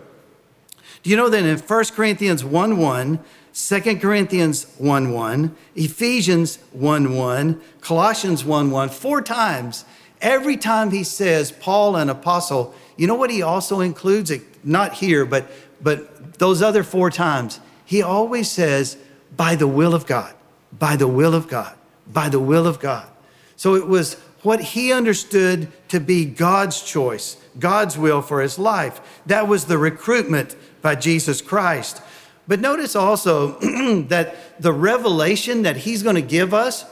Do 1.03 1.09
you 1.09 1.15
know 1.15 1.29
that 1.29 1.45
in 1.45 1.57
1 1.57 1.85
Corinthians 1.95 2.43
1 2.43 2.77
1, 2.77 3.19
2 3.53 3.97
Corinthians 3.97 4.65
1 4.77 5.11
1, 5.11 5.55
Ephesians 5.75 6.57
1 6.71 7.15
1, 7.15 7.61
Colossians 7.81 8.43
1 8.43 8.71
1, 8.71 8.89
four 8.89 9.21
times, 9.21 9.85
every 10.21 10.57
time 10.57 10.91
he 10.91 11.03
says 11.03 11.51
Paul, 11.51 11.95
an 11.95 12.09
apostle, 12.09 12.73
you 12.97 13.07
know 13.07 13.15
what 13.15 13.29
he 13.29 13.41
also 13.41 13.79
includes? 13.79 14.31
Not 14.63 14.95
here, 14.95 15.25
but, 15.25 15.49
but 15.81 16.37
those 16.39 16.61
other 16.61 16.83
four 16.83 17.09
times. 17.09 17.59
He 17.85 18.01
always 18.01 18.51
says, 18.51 18.97
by 19.35 19.55
the 19.55 19.67
will 19.67 19.95
of 19.95 20.05
God, 20.05 20.33
by 20.77 20.95
the 20.95 21.07
will 21.07 21.33
of 21.33 21.47
God, 21.47 21.75
by 22.11 22.29
the 22.29 22.39
will 22.39 22.67
of 22.67 22.79
God. 22.79 23.07
So 23.55 23.75
it 23.75 23.87
was 23.87 24.17
what 24.41 24.61
he 24.61 24.91
understood 24.91 25.71
to 25.89 25.99
be 25.99 26.25
God's 26.25 26.81
choice, 26.81 27.37
God's 27.57 27.97
will 27.97 28.21
for 28.21 28.41
his 28.41 28.57
life. 28.57 29.21
That 29.25 29.47
was 29.47 29.65
the 29.65 29.77
recruitment 29.77 30.55
by 30.81 30.95
Jesus 30.95 31.41
Christ. 31.41 32.01
But 32.47 32.59
notice 32.59 32.95
also 32.95 33.59
that 34.07 34.61
the 34.61 34.73
revelation 34.73 35.63
that 35.63 35.77
he's 35.77 36.03
going 36.03 36.15
to 36.15 36.21
give 36.21 36.53
us 36.53 36.85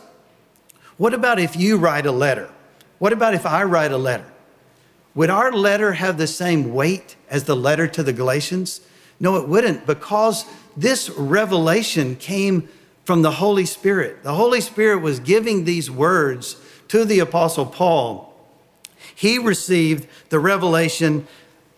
what 0.98 1.14
about 1.14 1.40
if 1.40 1.56
you 1.56 1.78
write 1.78 2.06
a 2.06 2.12
letter? 2.12 2.50
What 2.98 3.14
about 3.14 3.36
if 3.36 3.46
I 3.46 3.64
write 3.64 3.92
a 3.92 3.98
letter? 3.98 4.26
Would 5.14 5.30
our 5.30 5.52
letter 5.52 5.94
have 5.94 6.18
the 6.18 6.28
same 6.28 6.74
weight 6.74 7.16
as 7.30 7.44
the 7.44 7.56
letter 7.56 7.88
to 7.88 8.04
the 8.04 8.14
Galatians? 8.14 8.82
No, 9.20 9.38
it 9.38 9.48
wouldn't, 9.48 9.86
because 9.86 10.46
this 10.76 11.10
revelation 11.12 12.16
came 12.16 12.70
from 13.06 13.22
the 13.22 13.32
Holy 13.32 13.66
Spirit. 13.66 14.24
The 14.24 14.34
Holy 14.34 14.62
Spirit 14.62 15.02
was 15.02 15.20
giving 15.20 15.64
these 15.66 15.90
words 15.90 16.58
to 16.90 17.06
the 17.06 17.20
Apostle 17.20 17.66
Paul, 17.66 18.34
he 19.16 19.38
received 19.38 20.08
the 20.30 20.40
revelation 20.40 21.28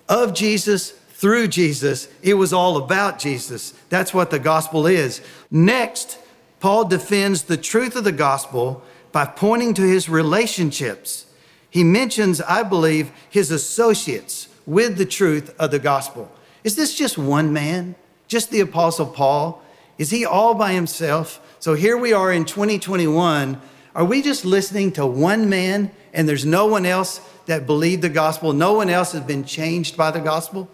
of 0.07 0.33
Jesus 0.33 0.91
through 0.91 1.47
Jesus. 1.47 2.07
It 2.21 2.35
was 2.35 2.53
all 2.53 2.77
about 2.77 3.19
Jesus. 3.19 3.73
That's 3.89 4.13
what 4.13 4.31
the 4.31 4.39
gospel 4.39 4.87
is. 4.87 5.21
Next, 5.51 6.17
Paul 6.59 6.85
defends 6.85 7.43
the 7.43 7.57
truth 7.57 7.95
of 7.95 8.03
the 8.03 8.11
gospel 8.11 8.83
by 9.11 9.25
pointing 9.25 9.73
to 9.75 9.81
his 9.81 10.09
relationships. 10.09 11.25
He 11.69 11.83
mentions, 11.83 12.41
I 12.41 12.63
believe, 12.63 13.11
his 13.29 13.51
associates 13.51 14.47
with 14.65 14.97
the 14.97 15.05
truth 15.05 15.53
of 15.59 15.71
the 15.71 15.79
gospel. 15.79 16.31
Is 16.63 16.75
this 16.75 16.95
just 16.95 17.17
one 17.17 17.53
man? 17.53 17.95
Just 18.27 18.51
the 18.51 18.59
Apostle 18.59 19.07
Paul? 19.07 19.61
Is 19.97 20.09
he 20.11 20.25
all 20.25 20.53
by 20.53 20.73
himself? 20.73 21.41
So 21.59 21.73
here 21.73 21.97
we 21.97 22.13
are 22.13 22.31
in 22.31 22.45
2021 22.45 23.59
are 23.99 24.05
we 24.05 24.21
just 24.21 24.45
listening 24.45 24.93
to 24.93 25.05
one 25.05 25.49
man 25.49 25.91
and 26.13 26.27
there's 26.27 26.45
no 26.45 26.65
one 26.65 26.85
else 26.85 27.19
that 27.47 27.65
believed 27.65 28.01
the 28.01 28.07
gospel? 28.07 28.53
No 28.53 28.71
one 28.71 28.89
else 28.89 29.11
has 29.11 29.23
been 29.23 29.43
changed 29.43 29.97
by 29.97 30.09
the 30.09 30.21
gospel? 30.21 30.69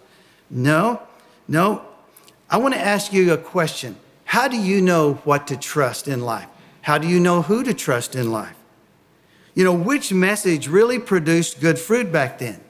No, 0.51 1.01
no. 1.48 1.84
I 2.51 2.58
want 2.58 2.75
to 2.75 2.79
ask 2.79 3.12
you 3.12 3.34
a 3.34 3.38
question. 3.39 3.96
How 4.25 4.48
do 4.48 4.55
you 4.55 4.79
know 4.79 5.15
what 5.24 5.48
to 5.48 5.58
trust 5.58 6.08
in 6.08 6.22
life? 6.22 6.46
How 6.84 7.00
do 7.00 7.08
you 7.08 7.20
know 7.20 7.41
who 7.41 7.63
to 7.63 7.74
trust 7.74 8.15
in 8.15 8.32
life? 8.32 8.55
You 9.55 9.63
know, 9.63 9.74
which 9.74 10.13
message 10.13 10.67
really 10.67 11.00
produced 11.00 11.60
good 11.60 11.79
fruit 11.79 12.12
back 12.12 12.38
then? 12.38 12.62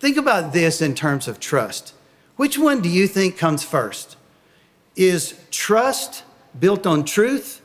Think 0.00 0.16
about 0.16 0.54
this 0.54 0.80
in 0.80 0.94
terms 0.94 1.28
of 1.28 1.38
trust. 1.38 1.92
Which 2.36 2.56
one 2.56 2.80
do 2.80 2.88
you 2.88 3.06
think 3.06 3.36
comes 3.36 3.62
first? 3.62 4.16
Is 4.96 5.38
trust 5.50 6.22
built 6.58 6.86
on 6.86 7.04
truth 7.04 7.60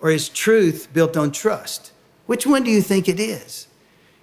or 0.00 0.10
is 0.10 0.28
truth 0.28 0.88
built 0.92 1.16
on 1.16 1.32
trust? 1.32 1.92
Which 2.26 2.46
one 2.46 2.64
do 2.64 2.70
you 2.70 2.82
think 2.82 3.08
it 3.08 3.20
is? 3.20 3.68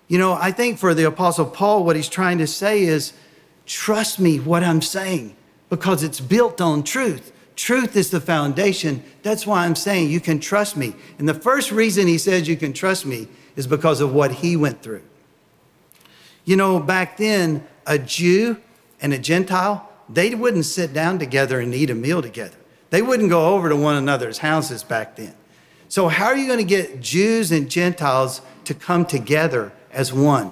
You 0.07 0.17
know, 0.17 0.33
I 0.33 0.51
think 0.51 0.77
for 0.77 0.93
the 0.93 1.05
Apostle 1.05 1.45
Paul, 1.45 1.83
what 1.83 1.95
he's 1.95 2.09
trying 2.09 2.37
to 2.39 2.47
say 2.47 2.83
is 2.83 3.13
trust 3.65 4.19
me 4.19 4.39
what 4.39 4.63
I'm 4.63 4.81
saying 4.81 5.35
because 5.69 6.03
it's 6.03 6.19
built 6.19 6.61
on 6.61 6.83
truth. 6.83 7.31
Truth 7.55 7.95
is 7.95 8.09
the 8.11 8.19
foundation. 8.21 9.03
That's 9.21 9.47
why 9.47 9.65
I'm 9.65 9.75
saying 9.75 10.09
you 10.09 10.19
can 10.19 10.39
trust 10.39 10.75
me. 10.75 10.95
And 11.17 11.29
the 11.29 11.33
first 11.33 11.71
reason 11.71 12.07
he 12.07 12.17
says 12.17 12.47
you 12.47 12.57
can 12.57 12.73
trust 12.73 13.05
me 13.05 13.27
is 13.55 13.67
because 13.67 14.01
of 14.01 14.13
what 14.13 14.31
he 14.31 14.55
went 14.55 14.81
through. 14.81 15.03
You 16.45 16.57
know, 16.57 16.79
back 16.79 17.17
then, 17.17 17.65
a 17.85 17.97
Jew 17.97 18.57
and 19.01 19.13
a 19.13 19.19
Gentile, 19.19 19.89
they 20.09 20.35
wouldn't 20.35 20.65
sit 20.65 20.93
down 20.93 21.19
together 21.19 21.59
and 21.59 21.73
eat 21.73 21.89
a 21.89 21.95
meal 21.95 22.21
together. 22.21 22.57
They 22.89 23.01
wouldn't 23.01 23.29
go 23.29 23.53
over 23.55 23.69
to 23.69 23.75
one 23.75 23.95
another's 23.95 24.39
houses 24.39 24.83
back 24.83 25.15
then. 25.15 25.33
So, 25.93 26.07
how 26.07 26.25
are 26.25 26.35
you 26.35 26.47
going 26.47 26.57
to 26.57 26.63
get 26.63 27.01
Jews 27.01 27.51
and 27.51 27.69
Gentiles 27.69 28.41
to 28.63 28.73
come 28.73 29.05
together 29.05 29.71
as 29.91 30.11
one? 30.11 30.51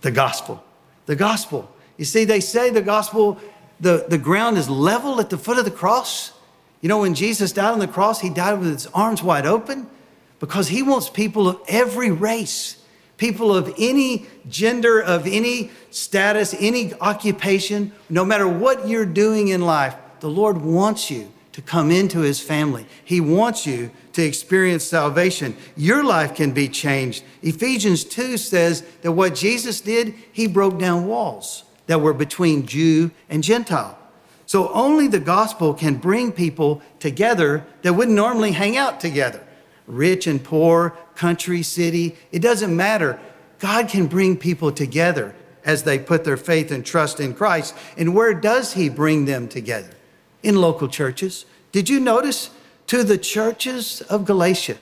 The 0.00 0.10
gospel. 0.10 0.64
The 1.04 1.14
gospel. 1.14 1.70
You 1.96 2.04
see, 2.04 2.24
they 2.24 2.40
say 2.40 2.70
the 2.70 2.82
gospel, 2.82 3.38
the, 3.78 4.04
the 4.08 4.18
ground 4.18 4.58
is 4.58 4.68
level 4.68 5.20
at 5.20 5.30
the 5.30 5.38
foot 5.38 5.58
of 5.58 5.64
the 5.64 5.70
cross. 5.70 6.32
You 6.80 6.88
know, 6.88 7.02
when 7.02 7.14
Jesus 7.14 7.52
died 7.52 7.70
on 7.70 7.78
the 7.78 7.86
cross, 7.86 8.20
he 8.20 8.28
died 8.28 8.58
with 8.58 8.72
his 8.72 8.88
arms 8.88 9.22
wide 9.22 9.46
open 9.46 9.86
because 10.40 10.66
he 10.66 10.82
wants 10.82 11.08
people 11.08 11.48
of 11.48 11.60
every 11.68 12.10
race, 12.10 12.82
people 13.18 13.54
of 13.54 13.72
any 13.78 14.26
gender, 14.48 15.00
of 15.00 15.28
any 15.28 15.70
status, 15.92 16.52
any 16.58 16.94
occupation, 16.94 17.92
no 18.10 18.24
matter 18.24 18.48
what 18.48 18.88
you're 18.88 19.06
doing 19.06 19.46
in 19.46 19.60
life, 19.60 19.94
the 20.18 20.28
Lord 20.28 20.62
wants 20.62 21.12
you 21.12 21.32
to 21.56 21.62
come 21.62 21.90
into 21.90 22.20
his 22.20 22.38
family. 22.38 22.84
He 23.02 23.18
wants 23.18 23.66
you 23.66 23.90
to 24.12 24.22
experience 24.22 24.84
salvation. 24.84 25.56
Your 25.74 26.04
life 26.04 26.34
can 26.34 26.50
be 26.50 26.68
changed. 26.68 27.24
Ephesians 27.40 28.04
2 28.04 28.36
says 28.36 28.82
that 29.00 29.12
what 29.12 29.34
Jesus 29.34 29.80
did, 29.80 30.14
he 30.30 30.46
broke 30.46 30.78
down 30.78 31.06
walls 31.06 31.64
that 31.86 32.02
were 32.02 32.12
between 32.12 32.66
Jew 32.66 33.10
and 33.30 33.42
Gentile. 33.42 33.98
So 34.44 34.70
only 34.74 35.08
the 35.08 35.18
gospel 35.18 35.72
can 35.72 35.94
bring 35.94 36.30
people 36.30 36.82
together 36.98 37.64
that 37.80 37.94
wouldn't 37.94 38.14
normally 38.14 38.52
hang 38.52 38.76
out 38.76 39.00
together. 39.00 39.42
Rich 39.86 40.26
and 40.26 40.44
poor, 40.44 40.90
country, 41.14 41.62
city, 41.62 42.16
it 42.32 42.40
doesn't 42.40 42.76
matter. 42.76 43.18
God 43.60 43.88
can 43.88 44.08
bring 44.08 44.36
people 44.36 44.72
together 44.72 45.34
as 45.64 45.84
they 45.84 45.98
put 45.98 46.22
their 46.22 46.36
faith 46.36 46.70
and 46.70 46.84
trust 46.84 47.18
in 47.18 47.32
Christ. 47.32 47.74
And 47.96 48.14
where 48.14 48.34
does 48.34 48.74
he 48.74 48.90
bring 48.90 49.24
them 49.24 49.48
together? 49.48 49.96
In 50.46 50.54
local 50.54 50.86
churches. 50.86 51.44
Did 51.72 51.88
you 51.88 51.98
notice 51.98 52.50
to 52.86 53.02
the 53.02 53.18
churches 53.18 54.00
of 54.02 54.24
Galatia? 54.24 54.78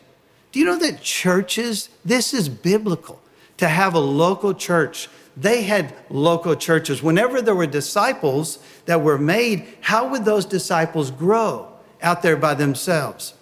Do 0.52 0.60
you 0.60 0.66
know 0.66 0.78
that 0.78 1.00
churches, 1.00 1.88
this 2.04 2.34
is 2.34 2.50
biblical 2.50 3.18
to 3.56 3.66
have 3.66 3.94
a 3.94 3.98
local 3.98 4.52
church? 4.52 5.08
They 5.38 5.62
had 5.62 5.94
local 6.10 6.54
churches. 6.54 7.02
Whenever 7.02 7.40
there 7.40 7.54
were 7.54 7.66
disciples 7.66 8.58
that 8.84 9.00
were 9.00 9.16
made, 9.16 9.66
how 9.80 10.06
would 10.08 10.26
those 10.26 10.44
disciples 10.44 11.10
grow 11.10 11.72
out 12.02 12.20
there 12.20 12.36
by 12.36 12.52
themselves? 12.52 13.32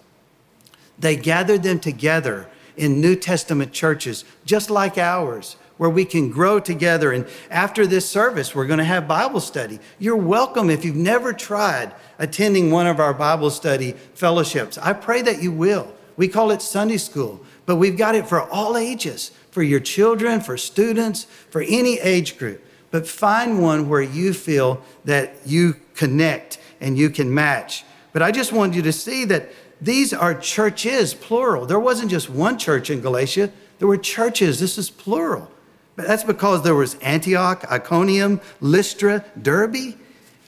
They 0.96 1.16
gathered 1.16 1.64
them 1.64 1.80
together 1.80 2.48
in 2.76 3.00
New 3.00 3.16
Testament 3.16 3.72
churches, 3.72 4.24
just 4.44 4.70
like 4.70 4.96
ours 4.96 5.56
where 5.82 5.90
we 5.90 6.04
can 6.04 6.30
grow 6.30 6.60
together. 6.60 7.10
And 7.10 7.26
after 7.50 7.88
this 7.88 8.08
service, 8.08 8.54
we're 8.54 8.68
going 8.68 8.78
to 8.78 8.84
have 8.84 9.08
Bible 9.08 9.40
study. 9.40 9.80
You're 9.98 10.14
welcome 10.14 10.70
if 10.70 10.84
you've 10.84 10.94
never 10.94 11.32
tried 11.32 11.92
attending 12.20 12.70
one 12.70 12.86
of 12.86 13.00
our 13.00 13.12
Bible 13.12 13.50
study 13.50 13.94
fellowships. 14.14 14.78
I 14.78 14.92
pray 14.92 15.22
that 15.22 15.42
you 15.42 15.50
will. 15.50 15.92
We 16.16 16.28
call 16.28 16.52
it 16.52 16.62
Sunday 16.62 16.98
school, 16.98 17.44
but 17.66 17.76
we've 17.76 17.98
got 17.98 18.14
it 18.14 18.28
for 18.28 18.48
all 18.48 18.76
ages 18.76 19.32
for 19.50 19.64
your 19.64 19.80
children, 19.80 20.40
for 20.40 20.56
students, 20.56 21.24
for 21.50 21.62
any 21.62 21.98
age 21.98 22.38
group. 22.38 22.64
But 22.92 23.08
find 23.08 23.60
one 23.60 23.88
where 23.88 24.02
you 24.02 24.34
feel 24.34 24.84
that 25.04 25.34
you 25.44 25.74
connect 25.96 26.58
and 26.80 26.96
you 26.96 27.10
can 27.10 27.34
match. 27.34 27.84
But 28.12 28.22
I 28.22 28.30
just 28.30 28.52
want 28.52 28.74
you 28.74 28.82
to 28.82 28.92
see 28.92 29.24
that 29.24 29.50
these 29.80 30.12
are 30.14 30.32
churches, 30.32 31.12
plural. 31.12 31.66
There 31.66 31.80
wasn't 31.80 32.12
just 32.12 32.30
one 32.30 32.56
church 32.56 32.88
in 32.88 33.00
Galatia, 33.00 33.50
there 33.80 33.88
were 33.88 33.98
churches. 33.98 34.60
This 34.60 34.78
is 34.78 34.88
plural. 34.90 35.50
But 35.96 36.06
that's 36.06 36.24
because 36.24 36.62
there 36.62 36.74
was 36.74 36.94
Antioch, 36.96 37.70
Iconium, 37.70 38.40
Lystra, 38.60 39.24
Derbe. 39.40 39.94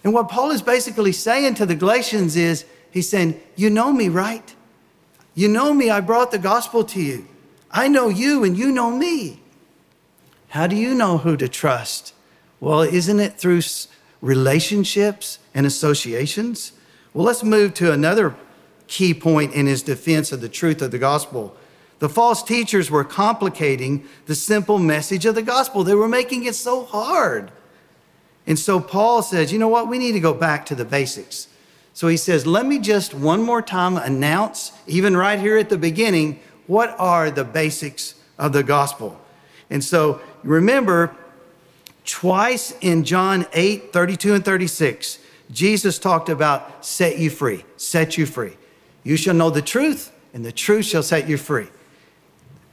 And 0.03 0.13
what 0.13 0.29
Paul 0.29 0.51
is 0.51 0.63
basically 0.63 1.13
saying 1.13 1.55
to 1.57 1.67
the 1.67 1.75
Galatians 1.75 2.37
is, 2.37 2.65
he's 2.91 3.09
saying, 3.09 3.41
You 3.57 3.71
know 3.71 3.93
me, 3.93 4.09
right? 4.09 4.55
You 5.35 5.49
know 5.49 5.75
me. 5.75 5.91
I 5.91 6.01
brought 6.01 6.31
the 6.31 6.39
gospel 6.39 6.85
to 6.85 7.01
you. 7.01 7.27
I 7.71 7.89
know 7.89 8.09
you 8.09 8.45
and 8.45 8.57
you 8.57 8.71
know 8.71 8.91
me. 8.91 9.41
How 10.49 10.67
do 10.69 10.77
you 10.77 10.95
know 10.95 11.19
who 11.19 11.37
to 11.37 11.49
trust? 11.49 12.15
Well, 12.61 12.83
isn't 12.83 13.19
it 13.19 13.39
through 13.39 13.63
relationships 14.21 15.41
and 15.53 15.67
associations? 15.67 16.73
Well, 17.13 17.27
let's 17.27 17.43
move 17.43 17.75
to 17.75 17.93
another 17.93 18.37
key 18.87 19.13
point 19.15 19.53
in 19.55 19.67
his 19.67 19.83
defense 19.83 20.31
of 20.31 20.41
the 20.41 20.49
truth 20.49 20.81
of 20.81 20.93
the 20.93 20.99
gospel. 20.99 21.57
The 22.05 22.11
false 22.11 22.43
teachers 22.43 22.91
were 22.91 23.03
complicating 23.03 24.07
the 24.27 24.35
simple 24.35 24.79
message 24.79 25.25
of 25.25 25.35
the 25.35 25.41
gospel, 25.41 25.85
they 25.85 25.95
were 25.95 26.07
making 26.07 26.45
it 26.45 26.55
so 26.55 26.85
hard. 26.85 27.51
And 28.47 28.59
so 28.59 28.79
Paul 28.79 29.23
says, 29.23 29.51
you 29.51 29.59
know 29.59 29.69
what? 29.69 29.89
We 29.89 29.99
need 29.99 30.13
to 30.13 30.21
go 30.21 30.35
back 30.35 30.67
to 30.67 30.75
the 30.75 30.85
basics. 30.85 31.49
So 31.95 32.09
he 32.09 32.19
says, 32.19 32.47
let 32.47 32.67
me 32.67 32.79
just 32.79 33.15
one 33.15 33.43
more 33.43 33.63
time 33.63 33.97
announce, 33.97 34.73
even 34.87 35.17
right 35.17 35.41
here 35.41 35.57
at 35.57 35.71
the 35.71 35.79
beginning, 35.79 36.41
what 36.67 36.95
are 36.99 37.31
the 37.31 37.43
basics 37.43 38.17
of 38.39 38.53
the 38.53 38.63
gospel. 38.63 39.19
And 39.71 39.83
so 39.83 40.21
remember, 40.43 41.17
twice 42.05 42.75
in 42.83 43.05
John 43.05 43.47
8, 43.55 43.95
32 43.95 44.35
and 44.35 44.45
36, 44.45 45.21
Jesus 45.51 45.99
talked 45.99 46.29
about 46.29 46.85
set 46.85 47.17
you 47.17 47.31
free, 47.31 47.65
set 47.79 48.19
you 48.19 48.27
free. 48.27 48.59
You 49.05 49.17
shall 49.17 49.35
know 49.35 49.49
the 49.49 49.63
truth, 49.63 50.13
and 50.35 50.45
the 50.45 50.53
truth 50.53 50.85
shall 50.85 51.03
set 51.03 51.31
you 51.31 51.39
free. 51.39 51.69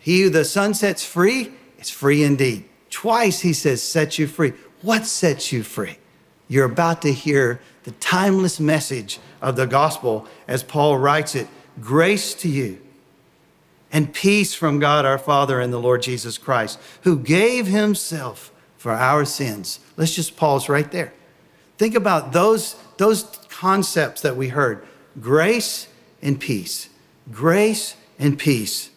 He 0.01 0.23
who 0.23 0.29
the 0.29 0.43
Son 0.43 0.73
sets 0.73 1.05
free 1.05 1.53
is 1.79 1.89
free 1.89 2.23
indeed. 2.23 2.65
Twice 2.89 3.39
he 3.39 3.53
says, 3.53 3.81
set 3.81 4.19
you 4.19 4.27
free. 4.27 4.53
What 4.81 5.05
sets 5.05 5.51
you 5.53 5.63
free? 5.63 5.97
You're 6.47 6.65
about 6.65 7.01
to 7.03 7.13
hear 7.13 7.61
the 7.83 7.91
timeless 7.91 8.59
message 8.59 9.19
of 9.41 9.55
the 9.55 9.67
gospel 9.67 10.27
as 10.47 10.63
Paul 10.63 10.97
writes 10.97 11.35
it 11.35 11.47
grace 11.79 12.33
to 12.35 12.49
you 12.49 12.81
and 13.91 14.13
peace 14.13 14.53
from 14.53 14.79
God 14.79 15.05
our 15.05 15.17
Father 15.17 15.59
and 15.59 15.71
the 15.71 15.79
Lord 15.79 16.01
Jesus 16.01 16.37
Christ, 16.37 16.79
who 17.03 17.17
gave 17.17 17.67
himself 17.67 18.51
for 18.77 18.91
our 18.91 19.25
sins. 19.25 19.79
Let's 19.97 20.15
just 20.15 20.35
pause 20.35 20.67
right 20.67 20.89
there. 20.91 21.13
Think 21.77 21.95
about 21.95 22.31
those, 22.31 22.75
those 22.97 23.23
concepts 23.49 24.21
that 24.21 24.35
we 24.35 24.49
heard 24.49 24.85
grace 25.19 25.87
and 26.21 26.39
peace. 26.39 26.89
Grace 27.31 27.95
and 28.17 28.37
peace. 28.37 28.90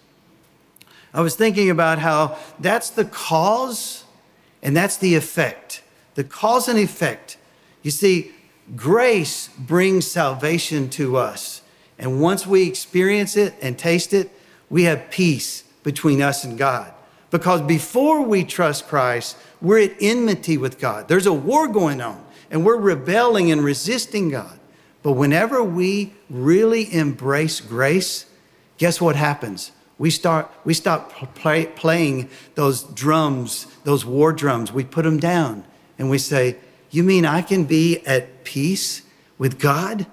I 1.15 1.21
was 1.21 1.37
thinking 1.37 1.71
about 1.71 2.01
how 2.01 2.37
that's 2.59 2.91
the 2.91 3.05
cause 3.05 4.05
and 4.63 4.77
that's 4.77 4.97
the 4.97 5.15
effect. 5.15 5.83
The 6.17 6.25
cause 6.25 6.69
and 6.69 6.79
effect. 6.79 7.39
You 7.83 7.93
see, 7.93 8.33
grace 8.75 9.49
brings 9.59 10.07
salvation 10.07 10.91
to 10.91 11.17
us. 11.17 11.63
And 11.99 12.21
once 12.21 12.47
we 12.47 12.67
experience 12.67 13.37
it 13.37 13.55
and 13.63 13.79
taste 13.79 14.13
it, 14.13 14.31
we 14.69 14.85
have 14.85 15.11
peace 15.11 15.63
between 15.85 16.21
us 16.21 16.43
and 16.43 16.59
God. 16.59 16.93
Because 17.31 17.63
before 17.63 18.23
we 18.23 18.43
trust 18.43 18.89
Christ, 18.89 19.37
we're 19.61 19.83
at 19.83 19.93
enmity 20.01 20.57
with 20.57 20.81
God. 20.81 21.09
There's 21.09 21.27
a 21.27 21.33
war 21.33 21.69
going 21.69 22.01
on, 22.01 22.25
and 22.51 22.65
we're 22.65 22.77
rebelling 22.77 23.53
and 23.53 23.63
resisting 23.63 24.31
God. 24.31 24.59
But 25.03 25.13
whenever 25.13 25.63
we 25.63 26.15
really 26.31 26.93
embrace 26.93 27.61
grace, 27.61 28.27
guess 28.79 29.01
what 29.01 29.17
happens? 29.17 29.73
We 29.99 30.11
start 30.11 30.51
we 30.65 30.75
stop 30.75 31.13
play, 31.35 31.67
playing 31.67 32.29
those 32.55 32.83
drums, 32.83 33.67
those 33.85 34.05
war 34.05 34.33
drums. 34.33 34.73
We 34.73 34.85
put 34.85 35.05
them 35.05 35.19
down 35.19 35.65
and 35.99 36.11
we 36.11 36.19
say, 36.19 36.57
"You 36.91 37.05
mean 37.05 37.25
I 37.25 37.43
can 37.43 37.65
be 37.65 38.05
at 38.07 38.45
peace 38.45 39.03
with 39.39 39.59
God, 39.59 40.07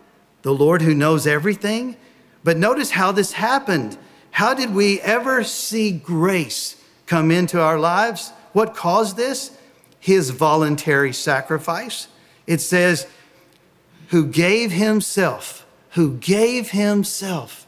the 0.44 0.54
Lord 0.54 0.82
who 0.82 0.94
knows 0.94 1.26
everything?" 1.26 1.96
But 2.44 2.58
notice 2.58 2.92
how 2.92 3.12
this 3.12 3.34
happened. 3.34 3.98
How 4.32 4.54
did 4.54 4.74
we 4.74 5.00
ever 5.02 5.44
see 5.44 5.92
grace 5.92 6.76
come 7.06 7.32
into 7.32 7.60
our 7.60 7.78
lives? 7.78 8.32
What 8.54 8.76
caused 8.76 9.18
this? 9.18 9.52
His 10.00 10.32
voluntary 10.32 11.14
sacrifice. 11.14 12.08
It 12.48 12.62
says, 12.62 13.06
who 14.12 14.26
gave 14.26 14.72
himself, 14.72 15.66
who 15.92 16.18
gave 16.18 16.72
himself. 16.72 17.66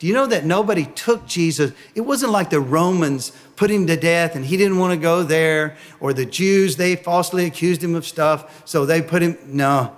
Do 0.00 0.06
you 0.06 0.14
know 0.14 0.26
that 0.26 0.46
nobody 0.46 0.86
took 0.86 1.26
Jesus? 1.26 1.72
It 1.94 2.00
wasn't 2.00 2.32
like 2.32 2.48
the 2.48 2.58
Romans 2.58 3.32
put 3.56 3.70
him 3.70 3.86
to 3.86 3.96
death 3.96 4.34
and 4.34 4.46
he 4.46 4.56
didn't 4.56 4.78
want 4.78 4.94
to 4.94 4.96
go 4.96 5.22
there, 5.22 5.76
or 6.00 6.14
the 6.14 6.24
Jews, 6.24 6.76
they 6.76 6.96
falsely 6.96 7.44
accused 7.44 7.84
him 7.84 7.94
of 7.94 8.06
stuff, 8.06 8.66
so 8.66 8.86
they 8.86 9.02
put 9.02 9.20
him. 9.20 9.36
No. 9.44 9.94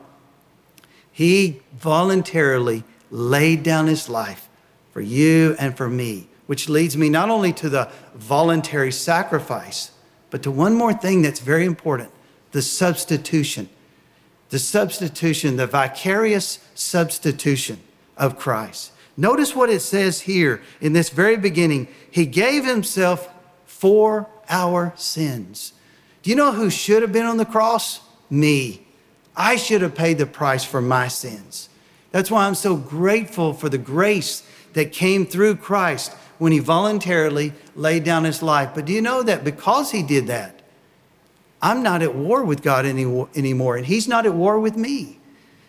He 1.13 1.63
voluntarily 1.79 2.83
laid 3.13 3.63
down 3.63 3.87
his 3.87 4.09
life 4.09 4.49
for 4.91 5.01
you 5.01 5.55
and 5.61 5.77
for 5.77 5.89
me, 5.89 6.27
which 6.47 6.69
leads 6.69 6.97
me 6.97 7.09
not 7.09 7.31
only 7.31 7.53
to 7.53 7.69
the 7.69 7.89
voluntary 8.17 8.91
sacrifice, 8.91 9.93
but 10.31 10.43
to 10.43 10.51
one 10.51 10.75
more 10.75 10.93
thing 10.93 11.23
that's 11.23 11.41
very 11.41 11.65
important 11.65 12.11
the 12.51 12.63
substitution. 12.63 13.69
The 14.51 14.59
substitution, 14.59 15.57
the 15.57 15.69
vicarious 15.69 16.59
substitution 16.75 17.79
of 18.17 18.37
Christ. 18.37 18.93
Notice 19.17 19.55
what 19.55 19.71
it 19.71 19.81
says 19.81 20.23
here 20.23 20.63
in 20.81 20.93
this 20.93 21.11
very 21.11 21.37
beginning. 21.37 21.89
He 22.11 22.27
gave 22.27 22.65
himself 22.65 23.29
for 23.67 24.29
our 24.49 24.93
sins. 24.97 25.73
Do 26.23 26.31
you 26.31 26.37
know 26.37 26.53
who 26.53 26.71
should 26.71 27.03
have 27.03 27.13
been 27.13 27.27
on 27.27 27.37
the 27.37 27.45
cross? 27.45 28.01
Me. 28.31 28.87
I 29.37 29.57
should 29.57 29.83
have 29.83 29.95
paid 29.95 30.19
the 30.19 30.27
price 30.27 30.65
for 30.65 30.81
my 30.81 31.09
sins. 31.09 31.69
That's 32.11 32.31
why 32.31 32.47
I'm 32.47 32.55
so 32.55 32.77
grateful 32.77 33.55
for 33.55 33.69
the 33.69 33.79
grace 33.79 34.43
that 34.75 34.93
came 34.93 35.27
through 35.27 35.57
Christ 35.57 36.13
when 36.39 36.53
he 36.53 36.59
voluntarily 36.59 37.53
laid 37.75 38.05
down 38.05 38.25
his 38.25 38.43
life. 38.43 38.71
But 38.75 38.85
do 38.85 38.93
you 38.93 39.03
know 39.03 39.23
that 39.23 39.45
because 39.45 39.91
he 39.91 40.03
did 40.03 40.27
that, 40.29 40.63
I'm 41.61 41.83
not 41.83 42.03
at 42.03 42.15
war 42.15 42.43
with 42.43 42.63
God 42.63 42.85
any, 42.85 43.05
anymore, 43.35 43.77
and 43.77 43.87
he's 43.87 44.09
not 44.09 44.27
at 44.27 44.35
war 44.35 44.59
with 44.59 44.77
me. 44.77 45.19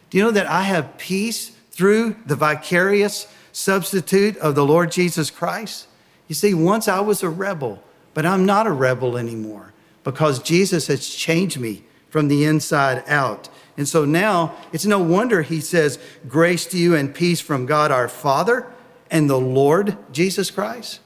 Do 0.10 0.18
you 0.18 0.24
know 0.24 0.32
that 0.32 0.48
I 0.48 0.64
have 0.64 0.98
peace 0.98 1.52
through 1.74 2.16
the 2.26 2.36
vicarious 2.36 3.28
substitute 3.52 4.38
of 4.38 4.56
the 4.56 4.66
Lord 4.66 4.92
Jesus 4.92 5.30
Christ? 5.30 5.88
You 6.28 6.36
see, 6.36 6.54
once 6.54 6.88
I 6.88 7.02
was 7.02 7.22
a 7.22 7.30
rebel, 7.30 7.84
but 8.14 8.26
I'm 8.26 8.46
not 8.46 8.68
a 8.68 8.72
rebel 8.72 9.18
anymore 9.18 9.74
because 10.04 10.42
Jesus 10.42 10.88
has 10.88 11.08
changed 11.08 11.60
me 11.60 11.84
from 12.10 12.28
the 12.28 12.46
inside 12.46 13.04
out. 13.08 13.50
And 13.76 13.88
so 13.88 14.06
now 14.06 14.56
it's 14.72 14.86
no 14.86 15.00
wonder 15.00 15.42
he 15.42 15.60
says, 15.60 16.00
Grace 16.28 16.66
to 16.68 16.78
you 16.78 16.96
and 16.96 17.14
peace 17.14 17.42
from 17.42 17.66
God 17.66 17.92
our 17.92 18.08
Father 18.08 18.72
and 19.10 19.30
the 19.30 19.40
Lord 19.40 19.98
Jesus 20.12 20.52
Christ? 20.52 21.00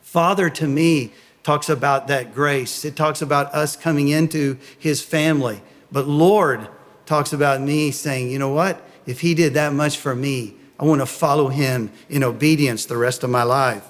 Father 0.00 0.48
to 0.50 0.66
me 0.66 1.12
talks 1.42 1.68
about 1.68 2.08
that 2.08 2.34
grace. 2.34 2.84
It 2.84 2.96
talks 2.96 3.22
about 3.22 3.54
us 3.54 3.76
coming 3.76 4.08
into 4.08 4.58
his 4.78 5.02
family. 5.02 5.62
But 5.92 6.08
Lord 6.08 6.68
talks 7.04 7.32
about 7.32 7.60
me 7.60 7.92
saying, 7.92 8.30
you 8.30 8.38
know 8.38 8.48
what? 8.48 8.82
If 9.06 9.20
he 9.20 9.34
did 9.34 9.54
that 9.54 9.72
much 9.72 9.96
for 9.96 10.14
me, 10.14 10.54
I 10.78 10.84
want 10.84 11.00
to 11.00 11.06
follow 11.06 11.48
him 11.48 11.90
in 12.08 12.22
obedience 12.22 12.84
the 12.84 12.96
rest 12.96 13.24
of 13.24 13.30
my 13.30 13.42
life. 13.42 13.84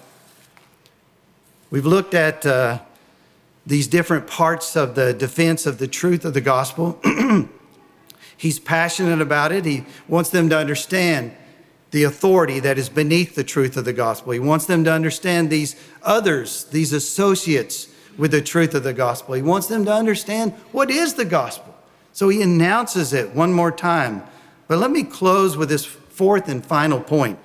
We've 1.70 1.86
looked 1.86 2.14
at 2.14 2.46
uh, 2.46 2.80
these 3.66 3.88
different 3.88 4.26
parts 4.26 4.76
of 4.76 4.94
the 4.94 5.12
defense 5.12 5.66
of 5.66 5.78
the 5.78 5.88
truth 5.88 6.24
of 6.24 6.34
the 6.34 6.40
gospel. 6.40 7.00
He's 8.36 8.58
passionate 8.58 9.20
about 9.20 9.50
it. 9.50 9.64
He 9.64 9.84
wants 10.06 10.30
them 10.30 10.48
to 10.50 10.58
understand 10.58 11.32
the 11.90 12.04
authority 12.04 12.60
that 12.60 12.78
is 12.78 12.88
beneath 12.88 13.34
the 13.34 13.44
truth 13.44 13.76
of 13.76 13.84
the 13.84 13.92
gospel. 13.92 14.32
He 14.32 14.38
wants 14.38 14.66
them 14.66 14.84
to 14.84 14.92
understand 14.92 15.50
these 15.50 15.74
others, 16.02 16.64
these 16.64 16.92
associates 16.92 17.88
with 18.16 18.30
the 18.30 18.42
truth 18.42 18.74
of 18.74 18.82
the 18.82 18.92
gospel. 18.92 19.34
He 19.34 19.42
wants 19.42 19.66
them 19.66 19.84
to 19.86 19.92
understand 19.92 20.52
what 20.72 20.90
is 20.90 21.14
the 21.14 21.24
gospel. 21.24 21.74
So 22.12 22.28
he 22.28 22.42
announces 22.42 23.12
it 23.12 23.34
one 23.34 23.52
more 23.52 23.72
time. 23.72 24.22
But 24.68 24.78
let 24.78 24.90
me 24.90 25.02
close 25.02 25.56
with 25.56 25.68
this 25.68 25.84
fourth 25.84 26.48
and 26.48 26.64
final 26.64 27.00
point 27.00 27.38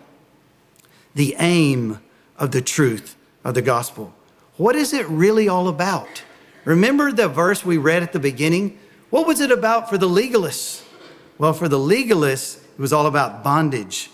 the 1.14 1.36
aim 1.40 2.00
of 2.38 2.52
the 2.52 2.62
truth 2.62 3.16
of 3.44 3.54
the 3.54 3.62
gospel. 3.62 4.14
What 4.58 4.76
is 4.76 4.94
it 4.94 5.08
really 5.10 5.48
all 5.48 5.68
about? 5.68 6.24
Remember 6.64 7.12
the 7.12 7.28
verse 7.28 7.66
we 7.66 7.78
read 7.78 8.04
at 8.04 8.14
the 8.14 8.20
beginning? 8.20 8.80
What 9.10 9.28
was 9.28 9.42
it 9.42 9.52
about 9.52 9.90
for 9.90 9.98
the 9.98 10.08
legalists? 10.08 10.86
Well, 11.38 11.54
for 11.54 11.68
the 11.68 11.78
legalists, 11.78 12.58
it 12.58 12.80
was 12.80 12.94
all 12.94 13.08
about 13.08 13.44
bondage 13.44 14.10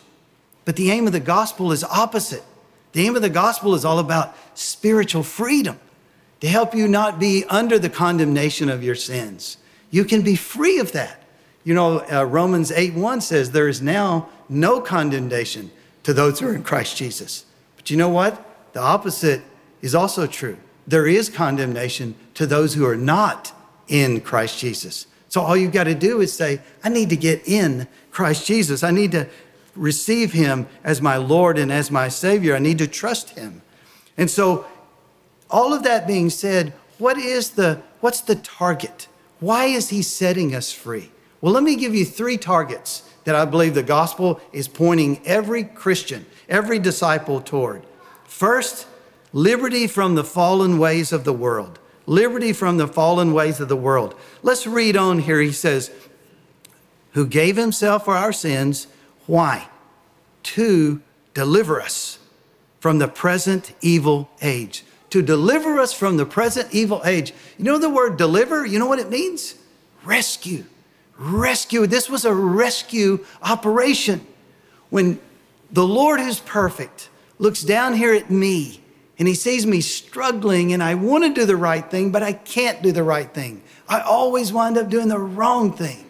but 0.68 0.76
the 0.76 0.92
aim 0.92 1.08
of 1.08 1.14
the 1.14 1.22
gospel 1.22 1.72
is 1.72 1.82
opposite. 1.86 2.44
The 2.92 3.08
aim 3.08 3.16
of 3.16 3.22
the 3.22 3.30
gospel 3.30 3.74
is 3.74 3.86
all 3.86 4.00
about 4.00 4.36
spiritual 4.54 5.24
freedom 5.24 5.80
to 6.42 6.48
help 6.50 6.76
you 6.76 6.90
not 6.90 7.22
be 7.22 7.46
under 7.48 7.80
the 7.80 7.90
condemnation 7.90 8.68
of 8.68 8.84
your 8.84 8.94
sins. 8.94 9.56
You 9.92 10.04
can 10.04 10.24
be 10.24 10.36
free 10.36 10.80
of 10.80 10.92
that. 10.92 11.24
You 11.68 11.74
know, 11.74 12.00
uh, 12.10 12.24
Romans 12.24 12.72
8 12.72 12.94
1 12.94 13.20
says, 13.20 13.52
There 13.52 13.68
is 13.68 13.82
now 13.82 14.30
no 14.48 14.80
condemnation 14.80 15.70
to 16.04 16.14
those 16.14 16.40
who 16.40 16.48
are 16.48 16.56
in 16.56 16.64
Christ 16.64 16.96
Jesus. 16.96 17.44
But 17.76 17.90
you 17.90 17.98
know 17.98 18.08
what? 18.08 18.72
The 18.72 18.80
opposite 18.80 19.42
is 19.82 19.94
also 19.94 20.28
true. 20.28 20.56
There 20.88 21.08
is 21.08 21.28
condemnation 21.28 22.16
to 22.36 22.48
those 22.48 22.76
who 22.76 22.86
are 22.86 22.96
not 22.96 23.52
in 23.90 24.22
Christ 24.22 24.60
Jesus. 24.60 25.08
So 25.28 25.42
all 25.42 25.58
you've 25.58 25.74
got 25.74 25.84
to 25.84 25.94
do 25.94 26.22
is 26.22 26.32
say, 26.32 26.62
I 26.86 26.88
need 26.88 27.10
to 27.10 27.18
get 27.18 27.46
in 27.46 27.90
Christ 28.12 28.48
Jesus. 28.48 28.82
I 28.82 28.92
need 28.92 29.12
to 29.12 29.28
receive 29.76 30.32
him 30.32 30.68
as 30.86 31.02
my 31.02 31.18
Lord 31.18 31.58
and 31.58 31.70
as 31.70 31.92
my 31.92 32.08
Savior. 32.08 32.56
I 32.56 32.60
need 32.60 32.78
to 32.78 32.88
trust 32.88 33.32
him. 33.32 33.62
And 34.16 34.32
so 34.32 34.66
all 35.50 35.74
of 35.74 35.84
that 35.84 36.08
being 36.08 36.30
said, 36.30 36.72
what 36.98 37.18
is 37.18 37.50
the 37.50 37.82
what's 38.00 38.22
the 38.22 38.36
target? 38.36 39.10
Why 39.42 39.66
is 39.66 39.90
he 39.90 40.02
setting 40.02 40.56
us 40.56 40.72
free? 40.72 41.12
Well, 41.42 41.54
let 41.54 41.64
me 41.64 41.76
give 41.76 41.94
you 41.94 42.06
three 42.06 42.38
targets 42.38 43.04
that 43.26 43.36
I 43.36 43.46
believe 43.46 43.76
the 43.76 43.84
gospel 43.84 44.40
is 44.52 44.68
pointing 44.68 45.22
every 45.26 45.64
Christian, 45.64 46.26
every 46.50 46.80
disciple 46.80 47.42
toward. 47.42 47.84
First, 48.24 48.88
liberty 49.34 49.86
from 49.86 50.16
the 50.16 50.24
fallen 50.24 50.80
ways 50.80 51.12
of 51.12 51.26
the 51.26 51.34
world. 51.34 51.78
Liberty 52.06 52.54
from 52.54 52.78
the 52.78 52.88
fallen 52.88 53.34
ways 53.34 53.60
of 53.60 53.68
the 53.68 53.76
world. 53.76 54.16
Let's 54.42 54.66
read 54.66 54.96
on 54.96 55.20
here. 55.20 55.42
He 55.42 55.52
says, 55.52 55.92
Who 57.12 57.28
gave 57.28 57.58
himself 57.58 58.06
for 58.06 58.16
our 58.16 58.32
sins. 58.32 58.88
Why? 59.26 59.68
To 60.44 61.02
deliver 61.34 61.82
us 61.82 62.18
from 62.80 63.00
the 63.00 63.10
present 63.10 63.74
evil 63.82 64.30
age. 64.42 64.86
To 65.10 65.22
deliver 65.22 65.80
us 65.80 65.94
from 65.94 66.16
the 66.16 66.26
present 66.26 66.74
evil 66.74 67.02
age. 67.04 67.34
You 67.58 67.66
know 67.66 67.78
the 67.78 67.90
word 67.90 68.18
deliver? 68.18 68.66
You 68.66 68.80
know 68.80 68.88
what 68.88 69.00
it 69.00 69.10
means? 69.10 69.56
Rescue 70.06 70.64
rescue. 71.18 71.88
This 71.88 72.10
was 72.10 72.26
a 72.26 72.34
rescue 72.34 73.26
operation. 73.42 74.26
When 74.90 75.20
the 75.72 75.86
Lord 75.86 76.20
who's 76.20 76.40
perfect 76.40 77.10
looks 77.40 77.62
down 77.62 77.94
here 77.94 78.14
at 78.14 78.30
me 78.30 78.82
and 79.20 79.28
he 79.28 79.34
sees 79.34 79.66
me 79.66 79.82
struggling 79.82 80.74
and 80.74 80.82
I 80.82 80.96
want 80.96 81.24
to 81.24 81.34
do 81.34 81.46
the 81.46 81.58
right 81.58 81.90
thing, 81.90 82.12
but 82.12 82.24
I 82.24 82.34
can't 82.34 82.82
do 82.82 82.92
the 82.92 83.04
right 83.04 83.32
thing. 83.34 83.62
I 83.90 84.02
always 84.02 84.54
wind 84.54 84.78
up 84.78 84.90
doing 84.90 85.08
the 85.08 85.20
wrong 85.20 85.74
thing. 85.74 86.06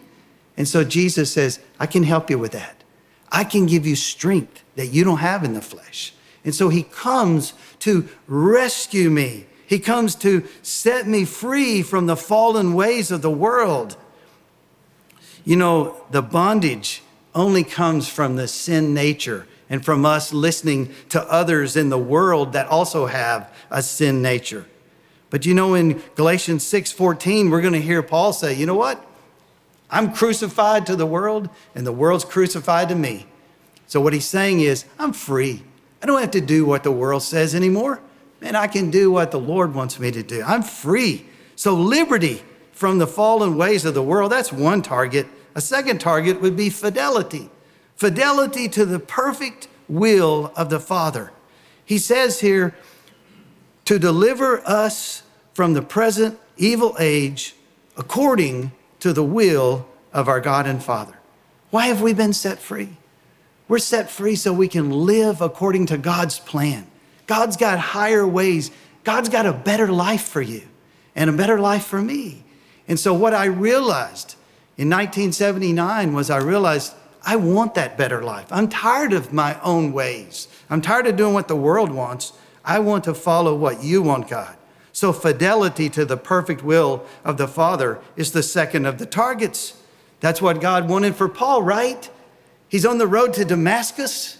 And 0.56 0.66
so 0.66 0.84
Jesus 0.84 1.32
says, 1.32 1.60
I 1.78 1.86
can 1.86 2.02
help 2.02 2.30
you 2.30 2.38
with 2.38 2.52
that. 2.52 2.82
I 3.30 3.44
can 3.44 3.66
give 3.66 3.86
you 3.86 3.94
strength 3.94 4.62
that 4.76 4.88
you 4.88 5.04
don't 5.04 5.18
have 5.18 5.44
in 5.44 5.54
the 5.54 5.60
flesh. 5.60 6.14
And 6.44 6.54
so 6.54 6.68
he 6.68 6.82
comes 6.82 7.52
to 7.80 8.08
rescue 8.26 9.10
me. 9.10 9.46
He 9.66 9.78
comes 9.78 10.14
to 10.16 10.46
set 10.62 11.06
me 11.06 11.24
free 11.24 11.82
from 11.82 12.06
the 12.06 12.16
fallen 12.16 12.74
ways 12.74 13.10
of 13.10 13.22
the 13.22 13.30
world. 13.30 13.96
You 15.48 15.56
know, 15.56 15.96
the 16.10 16.20
bondage 16.20 17.02
only 17.34 17.64
comes 17.64 18.06
from 18.06 18.36
the 18.36 18.46
sin 18.46 18.92
nature 18.92 19.46
and 19.70 19.82
from 19.82 20.04
us 20.04 20.30
listening 20.30 20.92
to 21.08 21.22
others 21.22 21.74
in 21.74 21.88
the 21.88 21.96
world 21.96 22.52
that 22.52 22.66
also 22.68 23.06
have 23.06 23.50
a 23.70 23.82
sin 23.82 24.20
nature. 24.20 24.66
But 25.30 25.46
you 25.46 25.54
know, 25.54 25.72
in 25.72 26.02
Galatians 26.16 26.64
6:14, 26.64 27.50
we're 27.50 27.62
going 27.62 27.72
to 27.72 27.80
hear 27.80 28.02
Paul 28.02 28.34
say, 28.34 28.52
you 28.52 28.66
know 28.66 28.74
what? 28.74 29.02
I'm 29.90 30.12
crucified 30.12 30.84
to 30.84 30.96
the 30.96 31.06
world, 31.06 31.48
and 31.74 31.86
the 31.86 31.92
world's 31.92 32.26
crucified 32.26 32.90
to 32.90 32.94
me. 32.94 33.24
So 33.86 34.02
what 34.02 34.12
he's 34.12 34.26
saying 34.26 34.60
is, 34.60 34.84
I'm 34.98 35.14
free. 35.14 35.64
I 36.02 36.06
don't 36.06 36.20
have 36.20 36.32
to 36.32 36.42
do 36.42 36.66
what 36.66 36.82
the 36.82 36.92
world 36.92 37.22
says 37.22 37.54
anymore. 37.54 38.02
Man, 38.42 38.54
I 38.54 38.66
can 38.66 38.90
do 38.90 39.10
what 39.10 39.30
the 39.30 39.40
Lord 39.40 39.74
wants 39.74 39.98
me 39.98 40.10
to 40.10 40.22
do. 40.22 40.42
I'm 40.46 40.62
free. 40.62 41.24
So 41.56 41.74
liberty 41.74 42.42
from 42.72 42.98
the 42.98 43.06
fallen 43.06 43.56
ways 43.56 43.86
of 43.86 43.94
the 43.94 44.02
world, 44.02 44.30
that's 44.30 44.52
one 44.52 44.82
target. 44.82 45.26
A 45.54 45.60
second 45.60 46.00
target 46.00 46.40
would 46.40 46.56
be 46.56 46.70
fidelity 46.70 47.50
fidelity 47.98 48.68
to 48.68 48.86
the 48.86 49.00
perfect 49.00 49.66
will 49.88 50.52
of 50.54 50.70
the 50.70 50.78
Father. 50.78 51.32
He 51.84 51.98
says 51.98 52.38
here, 52.38 52.76
to 53.84 53.98
deliver 53.98 54.60
us 54.68 55.22
from 55.52 55.72
the 55.72 55.82
present 55.82 56.38
evil 56.56 56.94
age 57.00 57.56
according 57.96 58.70
to 59.00 59.12
the 59.12 59.24
will 59.24 59.88
of 60.12 60.28
our 60.28 60.40
God 60.40 60.66
and 60.66 60.82
Father. 60.82 61.18
Why 61.70 61.86
have 61.88 62.00
we 62.00 62.12
been 62.12 62.32
set 62.32 62.58
free? 62.58 62.90
We're 63.66 63.78
set 63.78 64.10
free 64.10 64.36
so 64.36 64.52
we 64.52 64.68
can 64.68 64.90
live 64.90 65.40
according 65.40 65.86
to 65.86 65.98
God's 65.98 66.38
plan. 66.38 66.86
God's 67.26 67.56
got 67.56 67.78
higher 67.78 68.26
ways. 68.26 68.70
God's 69.04 69.28
got 69.28 69.46
a 69.46 69.52
better 69.52 69.88
life 69.88 70.22
for 70.22 70.42
you 70.42 70.62
and 71.16 71.28
a 71.28 71.32
better 71.32 71.58
life 71.58 71.84
for 71.84 72.00
me. 72.00 72.44
And 72.86 73.00
so, 73.00 73.12
what 73.12 73.34
I 73.34 73.46
realized 73.46 74.36
in 74.78 74.88
1979 74.88 76.14
was 76.14 76.30
I 76.30 76.38
realized 76.38 76.94
I 77.26 77.36
want 77.36 77.74
that 77.74 77.98
better 77.98 78.22
life. 78.22 78.46
I'm 78.50 78.68
tired 78.68 79.12
of 79.12 79.32
my 79.32 79.60
own 79.60 79.92
ways. 79.92 80.46
I'm 80.70 80.80
tired 80.80 81.08
of 81.08 81.16
doing 81.16 81.34
what 81.34 81.48
the 81.48 81.56
world 81.56 81.90
wants. 81.90 82.32
I 82.64 82.78
want 82.78 83.04
to 83.04 83.14
follow 83.14 83.54
what 83.56 83.82
you 83.82 84.02
want, 84.02 84.28
God. 84.28 84.56
So, 84.92 85.12
fidelity 85.12 85.88
to 85.90 86.04
the 86.04 86.16
perfect 86.16 86.62
will 86.62 87.04
of 87.24 87.36
the 87.36 87.48
Father 87.48 88.00
is 88.16 88.32
the 88.32 88.42
second 88.42 88.86
of 88.86 88.98
the 88.98 89.06
targets. 89.06 89.80
That's 90.20 90.40
what 90.40 90.60
God 90.60 90.88
wanted 90.88 91.14
for 91.14 91.28
Paul, 91.28 91.62
right? 91.62 92.08
He's 92.68 92.86
on 92.86 92.98
the 92.98 93.06
road 93.06 93.34
to 93.34 93.44
Damascus, 93.44 94.38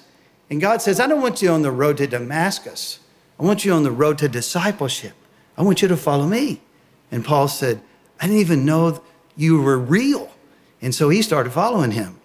and 0.50 0.60
God 0.60 0.82
says, 0.82 0.98
I 1.00 1.06
don't 1.06 1.22
want 1.22 1.42
you 1.42 1.50
on 1.50 1.62
the 1.62 1.70
road 1.70 1.96
to 1.98 2.06
Damascus. 2.06 3.00
I 3.38 3.44
want 3.44 3.64
you 3.64 3.72
on 3.72 3.82
the 3.82 3.90
road 3.90 4.18
to 4.18 4.28
discipleship. 4.28 5.14
I 5.56 5.62
want 5.62 5.82
you 5.82 5.88
to 5.88 5.96
follow 5.96 6.26
me. 6.26 6.60
And 7.10 7.24
Paul 7.24 7.48
said, 7.48 7.80
I 8.20 8.26
didn't 8.26 8.40
even 8.40 8.64
know 8.64 9.02
you 9.38 9.62
were 9.62 9.78
real. 9.78 10.30
And 10.82 10.94
so 10.94 11.08
he 11.08 11.22
started 11.22 11.52
following 11.52 11.92
him. 11.92 12.20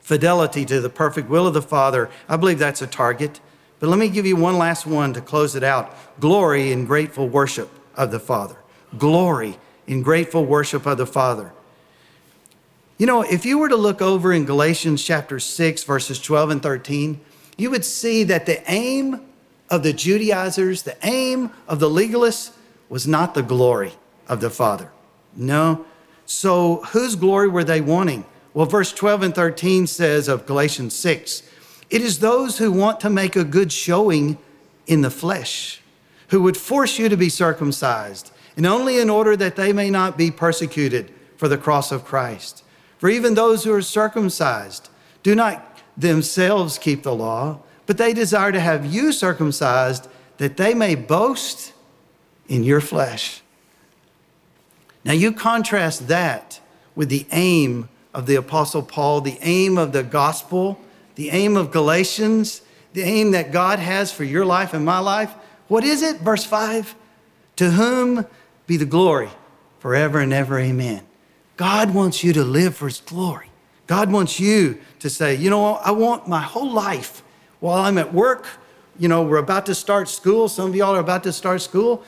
Fidelity 0.00 0.64
to 0.64 0.80
the 0.80 0.88
perfect 0.88 1.28
will 1.28 1.46
of 1.46 1.52
the 1.52 1.60
Father, 1.60 2.08
I 2.28 2.36
believe 2.36 2.58
that's 2.58 2.80
a 2.80 2.86
target. 2.86 3.40
But 3.78 3.88
let 3.88 3.98
me 3.98 4.08
give 4.08 4.24
you 4.24 4.36
one 4.36 4.56
last 4.56 4.86
one 4.86 5.12
to 5.12 5.20
close 5.20 5.54
it 5.54 5.62
out 5.62 5.94
glory 6.20 6.72
in 6.72 6.86
grateful 6.86 7.28
worship 7.28 7.68
of 7.96 8.10
the 8.10 8.20
Father. 8.20 8.56
Glory 8.96 9.58
in 9.86 10.02
grateful 10.02 10.44
worship 10.44 10.86
of 10.86 10.96
the 10.96 11.06
Father. 11.06 11.52
You 12.98 13.06
know, 13.06 13.22
if 13.22 13.44
you 13.44 13.58
were 13.58 13.68
to 13.68 13.76
look 13.76 14.00
over 14.00 14.32
in 14.32 14.44
Galatians 14.44 15.02
chapter 15.02 15.40
6, 15.40 15.82
verses 15.84 16.20
12 16.20 16.50
and 16.50 16.62
13, 16.62 17.20
you 17.56 17.70
would 17.70 17.84
see 17.84 18.22
that 18.24 18.46
the 18.46 18.62
aim 18.70 19.20
of 19.68 19.82
the 19.82 19.92
Judaizers, 19.92 20.82
the 20.82 20.96
aim 21.02 21.50
of 21.66 21.80
the 21.80 21.88
legalists, 21.88 22.52
was 22.88 23.06
not 23.08 23.34
the 23.34 23.42
glory 23.42 23.92
of 24.28 24.40
the 24.40 24.50
Father. 24.50 24.92
No, 25.34 25.84
so, 26.32 26.82
whose 26.92 27.14
glory 27.14 27.48
were 27.48 27.64
they 27.64 27.80
wanting? 27.80 28.24
Well, 28.54 28.66
verse 28.66 28.92
12 28.92 29.22
and 29.22 29.34
13 29.34 29.86
says 29.86 30.28
of 30.28 30.46
Galatians 30.46 30.94
6 30.94 31.42
it 31.92 32.00
is 32.00 32.20
those 32.20 32.56
who 32.56 32.72
want 32.72 33.00
to 33.00 33.10
make 33.10 33.36
a 33.36 33.44
good 33.44 33.70
showing 33.70 34.38
in 34.86 35.02
the 35.02 35.10
flesh, 35.10 35.82
who 36.28 36.42
would 36.42 36.56
force 36.56 36.98
you 36.98 37.10
to 37.10 37.18
be 37.18 37.28
circumcised, 37.28 38.32
and 38.56 38.64
only 38.64 38.98
in 38.98 39.10
order 39.10 39.36
that 39.36 39.56
they 39.56 39.74
may 39.74 39.90
not 39.90 40.16
be 40.16 40.30
persecuted 40.30 41.12
for 41.36 41.48
the 41.48 41.58
cross 41.58 41.92
of 41.92 42.06
Christ. 42.06 42.64
For 42.96 43.10
even 43.10 43.34
those 43.34 43.64
who 43.64 43.74
are 43.74 43.82
circumcised 43.82 44.88
do 45.22 45.34
not 45.34 45.82
themselves 45.94 46.78
keep 46.78 47.02
the 47.02 47.14
law, 47.14 47.60
but 47.84 47.98
they 47.98 48.14
desire 48.14 48.52
to 48.52 48.60
have 48.60 48.86
you 48.86 49.12
circumcised 49.12 50.08
that 50.38 50.56
they 50.56 50.72
may 50.72 50.94
boast 50.94 51.74
in 52.48 52.64
your 52.64 52.80
flesh. 52.80 53.41
Now, 55.04 55.12
you 55.12 55.32
contrast 55.32 56.08
that 56.08 56.60
with 56.94 57.08
the 57.08 57.26
aim 57.32 57.88
of 58.14 58.26
the 58.26 58.36
Apostle 58.36 58.82
Paul, 58.82 59.20
the 59.20 59.38
aim 59.42 59.78
of 59.78 59.92
the 59.92 60.02
gospel, 60.02 60.78
the 61.14 61.30
aim 61.30 61.56
of 61.56 61.70
Galatians, 61.70 62.62
the 62.92 63.02
aim 63.02 63.32
that 63.32 63.52
God 63.52 63.78
has 63.78 64.12
for 64.12 64.24
your 64.24 64.44
life 64.44 64.74
and 64.74 64.84
my 64.84 64.98
life. 64.98 65.32
What 65.68 65.84
is 65.84 66.02
it? 66.02 66.18
Verse 66.18 66.44
5 66.44 66.94
To 67.56 67.70
whom 67.70 68.26
be 68.66 68.76
the 68.76 68.84
glory 68.84 69.30
forever 69.78 70.20
and 70.20 70.32
ever. 70.32 70.58
Amen. 70.58 71.02
God 71.56 71.94
wants 71.94 72.22
you 72.22 72.32
to 72.34 72.44
live 72.44 72.76
for 72.76 72.86
his 72.86 73.00
glory. 73.00 73.48
God 73.86 74.12
wants 74.12 74.38
you 74.38 74.78
to 75.00 75.10
say, 75.10 75.34
you 75.34 75.50
know, 75.50 75.74
I 75.76 75.90
want 75.90 76.28
my 76.28 76.40
whole 76.40 76.70
life 76.70 77.22
while 77.60 77.78
I'm 77.78 77.98
at 77.98 78.12
work. 78.14 78.46
You 78.98 79.08
know, 79.08 79.22
we're 79.22 79.38
about 79.38 79.66
to 79.66 79.74
start 79.74 80.08
school. 80.08 80.48
Some 80.48 80.70
of 80.70 80.76
y'all 80.76 80.94
are 80.94 81.00
about 81.00 81.24
to 81.24 81.32
start 81.32 81.62
school. 81.62 82.04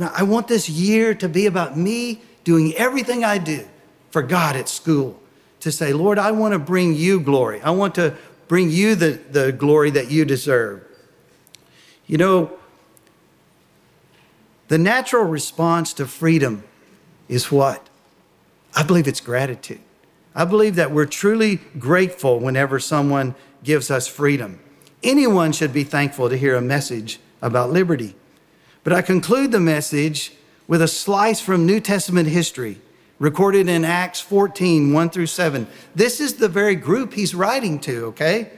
I 0.00 0.22
want 0.22 0.46
this 0.46 0.68
year 0.68 1.14
to 1.14 1.28
be 1.28 1.46
about 1.46 1.76
me 1.76 2.22
doing 2.48 2.74
everything 2.76 3.24
I 3.24 3.36
do 3.36 3.68
for 4.08 4.22
God 4.22 4.56
at 4.56 4.70
school 4.70 5.20
to 5.60 5.70
say, 5.70 5.92
Lord, 5.92 6.18
I 6.18 6.30
want 6.30 6.54
to 6.54 6.58
bring 6.58 6.94
you 6.94 7.20
glory. 7.20 7.60
I 7.60 7.68
want 7.72 7.94
to 7.96 8.16
bring 8.46 8.70
you 8.70 8.94
the, 8.94 9.20
the 9.30 9.52
glory 9.52 9.90
that 9.90 10.10
you 10.10 10.24
deserve. 10.24 10.82
You 12.06 12.16
know, 12.16 12.50
the 14.68 14.78
natural 14.78 15.24
response 15.24 15.92
to 15.92 16.06
freedom 16.06 16.64
is 17.28 17.52
what? 17.52 17.86
I 18.74 18.82
believe 18.82 19.06
it's 19.06 19.20
gratitude. 19.20 19.80
I 20.34 20.46
believe 20.46 20.76
that 20.76 20.90
we're 20.90 21.04
truly 21.04 21.56
grateful 21.78 22.40
whenever 22.40 22.80
someone 22.80 23.34
gives 23.62 23.90
us 23.90 24.08
freedom. 24.08 24.58
Anyone 25.02 25.52
should 25.52 25.74
be 25.74 25.84
thankful 25.84 26.30
to 26.30 26.38
hear 26.38 26.56
a 26.56 26.62
message 26.62 27.20
about 27.42 27.72
liberty. 27.72 28.16
But 28.84 28.94
I 28.94 29.02
conclude 29.02 29.52
the 29.52 29.60
message 29.60 30.32
with 30.68 30.82
a 30.82 30.86
slice 30.86 31.40
from 31.40 31.66
New 31.66 31.80
Testament 31.80 32.28
history 32.28 32.78
recorded 33.18 33.68
in 33.68 33.84
Acts 33.84 34.20
14, 34.20 34.92
1 34.92 35.10
through 35.10 35.26
7. 35.26 35.66
This 35.94 36.20
is 36.20 36.34
the 36.34 36.48
very 36.48 36.76
group 36.76 37.14
he's 37.14 37.34
writing 37.34 37.80
to, 37.80 38.04
okay? 38.06 38.50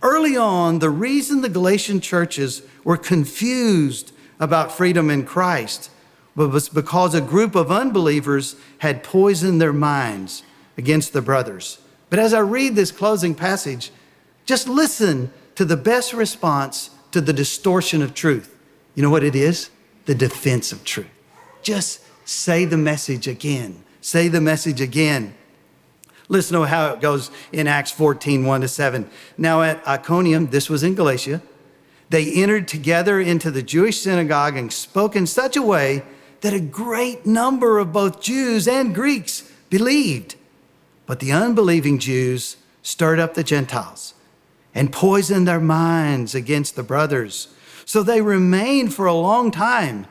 Early 0.00 0.36
on, 0.36 0.78
the 0.78 0.88
reason 0.88 1.42
the 1.42 1.48
Galatian 1.48 2.00
churches 2.00 2.62
were 2.84 2.96
confused 2.96 4.12
about 4.38 4.72
freedom 4.72 5.10
in 5.10 5.26
Christ 5.26 5.90
was 6.34 6.68
because 6.68 7.14
a 7.14 7.20
group 7.20 7.54
of 7.54 7.70
unbelievers 7.70 8.56
had 8.78 9.02
poisoned 9.02 9.60
their 9.60 9.72
minds 9.72 10.42
against 10.78 11.12
the 11.12 11.22
brothers. 11.22 11.78
But 12.10 12.18
as 12.18 12.32
I 12.32 12.40
read 12.40 12.76
this 12.76 12.92
closing 12.92 13.34
passage, 13.34 13.90
just 14.44 14.68
listen 14.68 15.32
to 15.56 15.64
the 15.64 15.76
best 15.76 16.12
response 16.12 16.90
to 17.10 17.20
the 17.20 17.32
distortion 17.32 18.02
of 18.02 18.14
truth. 18.14 18.54
You 18.94 19.02
know 19.02 19.10
what 19.10 19.24
it 19.24 19.34
is? 19.34 19.70
The 20.04 20.14
defense 20.14 20.72
of 20.72 20.84
truth. 20.84 21.15
Just 21.66 22.00
say 22.24 22.64
the 22.64 22.76
message 22.76 23.26
again. 23.26 23.82
Say 24.00 24.28
the 24.28 24.40
message 24.40 24.80
again. 24.80 25.34
Listen 26.28 26.60
to 26.60 26.64
how 26.64 26.92
it 26.92 27.00
goes 27.00 27.32
in 27.50 27.66
Acts 27.66 27.90
14, 27.90 28.44
1 28.44 28.60
to 28.60 28.68
7. 28.68 29.10
Now 29.36 29.62
at 29.62 29.84
Iconium, 29.84 30.50
this 30.50 30.70
was 30.70 30.84
in 30.84 30.94
Galatia, 30.94 31.42
they 32.08 32.32
entered 32.34 32.68
together 32.68 33.20
into 33.20 33.50
the 33.50 33.64
Jewish 33.64 33.98
synagogue 33.98 34.56
and 34.56 34.72
spoke 34.72 35.16
in 35.16 35.26
such 35.26 35.56
a 35.56 35.62
way 35.62 36.04
that 36.42 36.54
a 36.54 36.60
great 36.60 37.26
number 37.26 37.80
of 37.80 37.92
both 37.92 38.20
Jews 38.20 38.68
and 38.68 38.94
Greeks 38.94 39.50
believed. 39.68 40.36
But 41.04 41.18
the 41.18 41.32
unbelieving 41.32 41.98
Jews 41.98 42.58
stirred 42.82 43.18
up 43.18 43.34
the 43.34 43.42
Gentiles 43.42 44.14
and 44.72 44.92
poisoned 44.92 45.48
their 45.48 45.58
minds 45.58 46.32
against 46.32 46.76
the 46.76 46.84
brothers. 46.84 47.48
So 47.84 48.04
they 48.04 48.22
remained 48.22 48.94
for 48.94 49.06
a 49.06 49.14
long 49.14 49.50
time. 49.50 50.06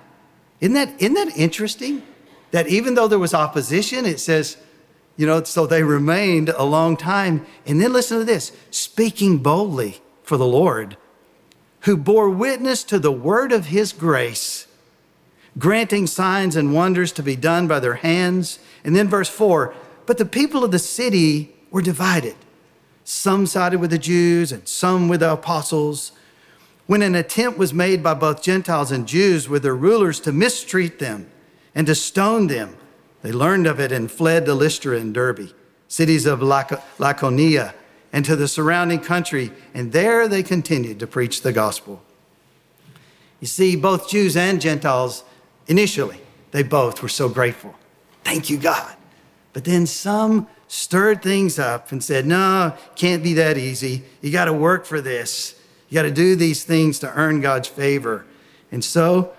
Isn't 0.61 0.73
that, 0.73 0.93
isn't 0.99 1.13
that 1.13 1.37
interesting? 1.37 2.03
That 2.51 2.67
even 2.67 2.95
though 2.95 3.07
there 3.07 3.19
was 3.19 3.33
opposition, 3.33 4.05
it 4.05 4.19
says, 4.19 4.57
you 5.17 5.25
know, 5.25 5.43
so 5.43 5.65
they 5.65 5.83
remained 5.83 6.49
a 6.49 6.63
long 6.63 6.97
time. 6.97 7.45
And 7.65 7.81
then 7.81 7.93
listen 7.93 8.19
to 8.19 8.23
this 8.23 8.51
speaking 8.71 9.39
boldly 9.39 10.01
for 10.23 10.37
the 10.37 10.47
Lord, 10.47 10.97
who 11.81 11.97
bore 11.97 12.29
witness 12.29 12.83
to 12.85 12.99
the 12.99 13.11
word 13.11 13.51
of 13.51 13.67
his 13.67 13.93
grace, 13.93 14.67
granting 15.57 16.07
signs 16.07 16.55
and 16.55 16.73
wonders 16.73 17.11
to 17.13 17.23
be 17.23 17.35
done 17.35 17.67
by 17.67 17.79
their 17.79 17.95
hands. 17.95 18.59
And 18.83 18.95
then 18.95 19.07
verse 19.07 19.29
four, 19.29 19.73
but 20.05 20.17
the 20.17 20.25
people 20.25 20.63
of 20.63 20.71
the 20.71 20.79
city 20.79 21.55
were 21.71 21.81
divided. 21.81 22.35
Some 23.03 23.45
sided 23.45 23.79
with 23.79 23.91
the 23.91 23.97
Jews 23.97 24.51
and 24.51 24.67
some 24.67 25.07
with 25.09 25.19
the 25.19 25.31
apostles. 25.31 26.11
When 26.87 27.01
an 27.01 27.15
attempt 27.15 27.57
was 27.57 27.73
made 27.73 28.03
by 28.03 28.13
both 28.13 28.43
Gentiles 28.43 28.91
and 28.91 29.07
Jews 29.07 29.49
with 29.49 29.63
their 29.63 29.75
rulers 29.75 30.19
to 30.21 30.31
mistreat 30.31 30.99
them 30.99 31.29
and 31.73 31.87
to 31.87 31.95
stone 31.95 32.47
them, 32.47 32.77
they 33.23 33.31
learned 33.31 33.65
of 33.65 33.79
it 33.79 33.91
and 33.91 34.11
fled 34.11 34.45
to 34.45 34.53
Lystra 34.53 34.97
and 34.97 35.13
Derbe, 35.13 35.49
cities 35.87 36.27
of 36.27 36.41
Lycaonia, 36.41 37.73
and 38.13 38.23
to 38.23 38.35
the 38.35 38.47
surrounding 38.47 38.99
country, 38.99 39.51
and 39.73 39.91
there 39.91 40.27
they 40.27 40.43
continued 40.43 40.99
to 40.99 41.07
preach 41.07 41.41
the 41.41 41.51
gospel. 41.51 42.03
You 43.41 43.47
see, 43.47 43.75
both 43.75 44.09
Jews 44.09 44.37
and 44.37 44.61
Gentiles, 44.61 45.23
initially, 45.67 46.21
they 46.51 46.63
both 46.63 47.01
were 47.01 47.09
so 47.09 47.27
grateful. 47.27 47.75
Thank 48.23 48.49
you, 48.49 48.57
God. 48.57 48.95
But 49.53 49.65
then 49.65 49.85
some 49.85 50.47
stirred 50.67 51.21
things 51.21 51.59
up 51.59 51.91
and 51.91 52.03
said, 52.03 52.25
No, 52.25 52.75
can't 52.95 53.23
be 53.23 53.33
that 53.33 53.57
easy. 53.57 54.03
You 54.21 54.31
got 54.31 54.45
to 54.45 54.53
work 54.53 54.85
for 54.85 55.01
this. 55.01 55.54
You 55.89 55.95
got 55.95 56.03
to 56.03 56.11
do 56.11 56.35
these 56.35 56.63
things 56.63 56.99
to 56.99 57.13
earn 57.13 57.41
God's 57.41 57.67
favor. 57.67 58.25
And 58.71 58.83
so 58.83 59.33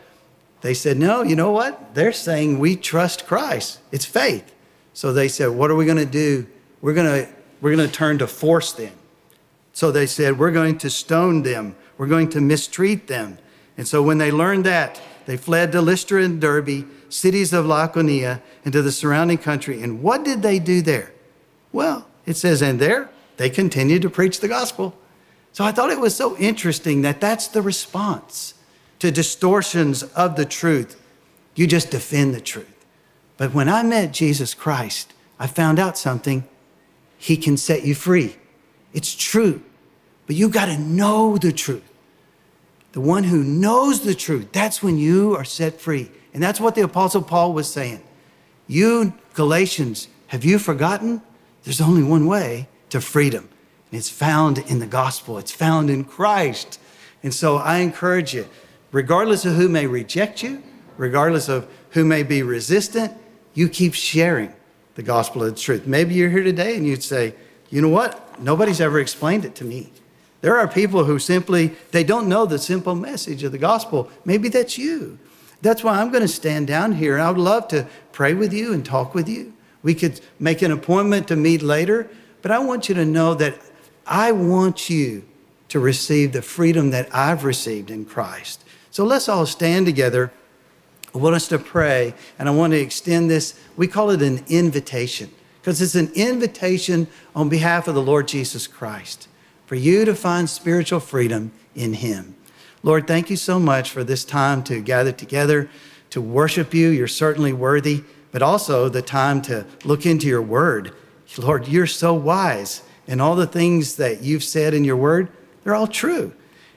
they 0.61 0.75
said, 0.75 0.97
No, 0.97 1.23
you 1.23 1.37
know 1.37 1.51
what? 1.51 1.95
They're 1.95 2.13
saying 2.13 2.59
we 2.59 2.77
trust 2.77 3.27
Christ. 3.27 3.81
It's 3.93 4.05
faith. 4.05 4.55
So 4.95 5.13
they 5.13 5.29
said, 5.29 5.49
What 5.49 5.71
are 5.71 5.75
we 5.75 5.85
going 5.85 5.99
to 5.99 6.07
do? 6.07 6.47
We're 6.81 6.95
going 6.95 7.25
to 7.25 7.33
we're 7.61 7.75
going 7.75 7.89
to 7.89 7.93
turn 7.93 8.19
to 8.19 8.27
force 8.27 8.73
them. 8.73 8.93
So 9.73 9.91
they 9.91 10.07
said, 10.07 10.39
We're 10.39 10.53
going 10.53 10.79
to 10.79 10.91
stone 10.91 11.43
them. 11.43 11.77
We're 11.99 12.07
going 12.07 12.29
to 12.31 12.41
mistreat 12.41 13.07
them. 13.07 13.39
And 13.77 13.87
so 13.87 14.03
when 14.03 14.19
they 14.19 14.31
learned 14.31 14.65
that, 14.65 15.01
they 15.27 15.37
fled 15.37 15.73
to 15.73 15.83
Lystra 15.83 16.23
and 16.23 16.41
Derbe, 16.41 16.87
cities 17.09 17.53
of 17.53 17.65
Lycaonia, 17.65 18.41
and 18.65 18.73
to 18.73 18.83
the 18.83 18.93
surrounding 18.93 19.39
country. 19.39 19.83
And 19.83 20.03
what 20.03 20.25
did 20.25 20.43
they 20.43 20.59
do 20.59 20.83
there? 20.83 21.13
Well, 21.73 22.07
it 22.25 22.37
says, 22.37 22.63
And 22.63 22.79
there 22.79 23.11
they 23.37 23.51
continued 23.51 24.03
to 24.03 24.11
preach 24.11 24.41
the 24.41 24.49
gospel. 24.49 24.97
So 25.57 25.65
I 25.65 25.73
thought 25.73 25.89
it 25.89 26.01
was 26.01 26.15
so 26.15 26.37
interesting 26.37 27.01
that 27.01 27.19
that's 27.19 27.49
the 27.49 27.63
response 27.63 28.53
to 28.99 29.11
distortions 29.11 30.03
of 30.03 30.37
the 30.37 30.45
truth. 30.45 31.01
You 31.55 31.67
just 31.67 31.91
defend 31.91 32.35
the 32.35 32.43
truth. 32.43 32.85
But 33.39 33.55
when 33.55 33.67
I 33.67 33.83
met 33.83 34.13
Jesus 34.13 34.53
Christ, 34.53 35.15
I 35.39 35.47
found 35.47 35.79
out 35.79 35.97
something. 35.97 36.47
He 37.17 37.39
can 37.39 37.57
set 37.57 37.87
you 37.87 37.95
free. 37.95 38.37
It's 38.93 39.15
true. 39.15 39.63
But 40.27 40.37
you 40.37 40.51
got 40.51 40.67
to 40.67 40.77
know 40.77 41.39
the 41.39 41.53
truth. 41.53 41.91
The 42.93 43.01
one 43.01 43.25
who 43.25 43.43
knows 43.43 44.03
the 44.03 44.15
truth, 44.15 44.53
that's 44.53 44.83
when 44.83 44.99
you 44.99 45.35
are 45.37 45.45
set 45.47 45.81
free. 45.81 46.11
And 46.35 46.43
that's 46.43 46.61
what 46.61 46.75
the 46.75 46.83
Apostle 46.83 47.23
Paul 47.23 47.55
was 47.55 47.67
saying. 47.67 48.03
You, 48.67 49.15
Galatians, 49.33 50.09
have 50.27 50.45
you 50.45 50.59
forgotten? 50.59 51.23
There's 51.65 51.81
only 51.81 52.03
one 52.03 52.27
way 52.27 52.69
to 52.91 53.01
freedom. 53.01 53.49
And 53.91 53.99
it's 53.99 54.11
found 54.11 54.59
in 54.59 54.79
the 54.79 54.87
gospel, 54.87 55.39
it's 55.39 55.53
found 55.53 55.91
in 55.91 56.05
Christ. 56.05 56.81
And 57.23 57.33
so 57.33 57.57
I 57.57 57.79
encourage 57.79 58.35
you 58.35 58.49
regardless 58.93 59.45
of 59.45 59.55
who 59.55 59.69
may 59.69 59.87
reject 59.87 60.43
you, 60.43 60.63
regardless 60.97 61.49
of 61.49 61.69
who 61.91 62.05
may 62.05 62.23
be 62.23 62.43
resistant, 62.43 63.13
you 63.55 63.69
keep 63.69 63.95
sharing 63.95 64.53
the 64.95 65.03
gospel 65.03 65.43
of 65.43 65.55
the 65.55 65.61
truth. 65.61 65.87
Maybe 65.87 66.15
you're 66.15 66.31
here 66.31 66.43
today 66.43 66.77
and 66.77 66.87
you'd 66.87 67.03
say, 67.03 67.35
you 67.71 67.83
know 67.83 67.89
what? 67.89 68.41
Nobody's 68.41 68.81
ever 68.81 69.01
explained 69.01 69.45
it 69.45 69.55
to 69.57 69.65
me. 69.65 69.93
There 70.41 70.57
are 70.59 70.69
people 70.69 71.05
who 71.05 71.19
simply 71.19 71.69
they 71.91 72.05
don't 72.05 72.29
know 72.29 72.47
the 72.47 72.59
simple 72.59 72.95
message 72.95 73.43
of 73.43 73.53
the 73.53 73.59
gospel. 73.59 74.11
Maybe 74.25 74.49
that's 74.49 74.79
you. 74.79 75.19
That's 75.63 75.83
why 75.83 76.01
I'm 76.01 76.11
going 76.11 76.23
to 76.23 76.29
stand 76.29 76.67
down 76.67 76.93
here. 76.93 77.19
I 77.19 77.31
would 77.31 77.39
love 77.39 77.69
to 77.69 77.87
pray 78.13 78.35
with 78.35 78.53
you 78.53 78.73
and 78.73 78.85
talk 78.85 79.15
with 79.15 79.29
you. 79.29 79.55
We 79.83 79.95
could 79.95 80.21
make 80.39 80.63
an 80.63 80.71
appointment 80.71 81.29
to 81.29 81.37
meet 81.37 81.63
later, 81.63 82.09
but 82.43 82.51
I 82.51 82.59
want 82.59 82.89
you 82.89 82.95
to 82.95 83.05
know 83.05 83.35
that 83.35 83.59
I 84.07 84.33
want 84.33 84.89
you 84.89 85.25
to 85.69 85.81
receive 85.81 86.33
the 86.33 86.43
freedom 86.43 86.91
that 86.91 87.13
I've 87.15 87.45
received 87.45 87.91
in 87.91 88.05
Christ. 88.05 88.65
So 88.91 89.05
let's 89.05 89.29
all 89.29 89.47
stand 89.47 89.87
together. 89.87 90.33
I 91.15 91.19
want 91.19 91.35
us 91.35 91.49
to 91.49 91.59
pray, 91.59 92.15
and 92.39 92.49
I 92.49 92.53
want 92.53 92.73
to 92.73 92.81
extend 92.81 93.31
this. 93.31 93.59
We 93.77 93.89
call 93.89 94.11
it 94.11 94.23
an 94.23 94.45
invitation 94.49 95.31
because 95.61 95.83
it's 95.83 95.95
an 95.95 96.13
invitation 96.15 97.09
on 97.35 97.49
behalf 97.49 97.89
of 97.89 97.95
the 97.95 98.03
Lord 98.03 98.29
Jesus 98.29 98.67
Christ 98.67 99.29
for 99.67 99.75
you 99.75 100.05
to 100.05 100.15
find 100.15 100.49
spiritual 100.49 101.01
freedom 101.01 101.53
in 101.75 101.95
Him. 101.95 102.37
Lord, 102.83 103.09
thank 103.09 103.31
you 103.31 103.37
so 103.37 103.59
much 103.59 103.91
for 103.91 104.05
this 104.05 104.25
time 104.25 104.63
to 104.65 104.81
gather 104.81 105.13
together 105.13 105.69
to 106.11 106.21
worship 106.21 106.73
you. 106.73 106.89
You're 106.89 107.09
certainly 107.09 107.53
worthy, 107.53 108.05
but 108.31 108.43
also 108.43 108.89
the 108.89 109.03
time 109.03 109.43
to 109.43 109.67
look 109.85 110.07
into 110.07 110.29
your 110.29 110.43
word. 110.43 110.93
Lord, 111.37 111.67
you're 111.67 111.87
so 111.89 112.15
wise, 112.15 112.83
and 113.07 113.23
all 113.23 113.37
the 113.37 113.47
things 113.47 113.97
that 113.97 114.23
you've 114.23 114.45
said 114.45 114.75
in 114.75 114.85
your 114.85 114.97
word, 114.97 115.29
they're 115.63 115.75
all 115.75 115.87
true. 115.87 116.33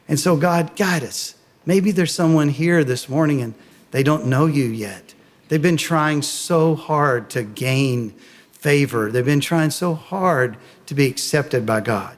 And 0.08 0.20
so, 0.20 0.36
God, 0.36 0.76
guide 0.76 1.04
us. 1.04 1.36
Maybe 1.66 1.92
there's 1.92 2.14
someone 2.14 2.50
here 2.50 2.84
this 2.84 3.10
morning 3.10 3.42
and 3.42 3.54
they 3.92 4.04
don't 4.04 4.26
know 4.26 4.46
you 4.46 4.66
yet. 4.66 5.14
They've 5.48 5.62
been 5.62 5.78
trying 5.78 6.22
so 6.22 6.76
hard 6.76 7.30
to 7.32 7.44
gain 7.44 8.14
favor, 8.52 9.10
they've 9.10 9.24
been 9.24 9.40
trying 9.40 9.72
so 9.72 9.94
hard 9.94 10.58
to 10.86 10.94
be 10.94 11.06
accepted 11.06 11.66
by 11.66 11.80
God. 11.80 12.18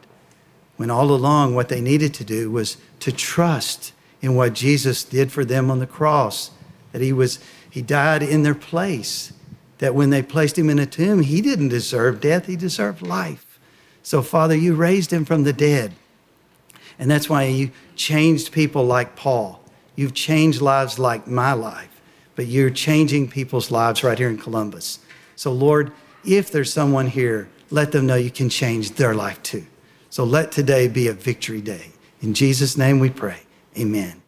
When 0.78 0.90
all 0.90 1.12
along, 1.12 1.54
what 1.54 1.70
they 1.70 1.82
needed 1.82 2.16
to 2.16 2.24
do 2.24 2.50
was 2.50 2.78
to 3.02 3.12
trust 3.12 3.94
in 4.22 4.36
what 4.36 4.54
Jesus 4.54 5.04
did 5.04 5.32
for 5.32 5.46
them 5.46 5.70
on 5.70 5.78
the 5.78 5.86
cross, 5.86 6.50
that 6.92 7.02
he 7.02 7.14
was 7.14 7.40
he 7.70 7.82
died 7.82 8.24
in 8.24 8.44
their 8.44 8.56
place, 8.56 9.34
that 9.78 9.96
when 9.96 10.10
they 10.10 10.22
placed 10.22 10.58
him 10.58 10.70
in 10.70 10.80
a 10.80 10.86
tomb, 10.86 11.22
he 11.22 11.42
didn't 11.42 11.70
deserve 11.70 12.20
death, 12.20 12.48
he 12.48 12.56
deserved 12.56 13.02
life. 13.02 13.51
So, 14.04 14.22
Father, 14.22 14.56
you 14.56 14.74
raised 14.74 15.12
him 15.12 15.26
from 15.26 15.44
the 15.44 15.54
dead. 15.54 15.94
And 17.00 17.10
that's 17.10 17.30
why 17.30 17.44
you 17.46 17.72
changed 17.96 18.52
people 18.52 18.86
like 18.86 19.16
Paul. 19.16 19.62
You've 19.96 20.14
changed 20.14 20.62
lives 20.62 21.00
like 21.00 21.28
my 21.28 21.54
life, 21.54 22.02
but 22.36 22.48
you're 22.48 22.70
changing 22.70 23.30
people's 23.30 23.72
lives 23.72 24.04
right 24.04 24.18
here 24.18 24.30
in 24.30 24.38
Columbus. 24.38 25.00
So, 25.36 25.52
Lord, 25.52 25.92
if 26.26 26.52
there's 26.52 26.72
someone 26.72 27.08
here, 27.08 27.50
let 27.72 27.92
them 27.92 28.06
know 28.06 28.16
you 28.16 28.32
can 28.32 28.50
change 28.50 28.92
their 28.92 29.16
life 29.16 29.42
too. 29.42 29.66
So 30.10 30.24
let 30.24 30.52
today 30.52 30.88
be 30.88 31.08
a 31.08 31.14
victory 31.14 31.62
day. 31.62 31.92
In 32.22 32.34
Jesus' 32.34 32.78
name 32.78 33.00
we 33.00 33.10
pray. 33.10 33.40
Amen. 33.78 34.21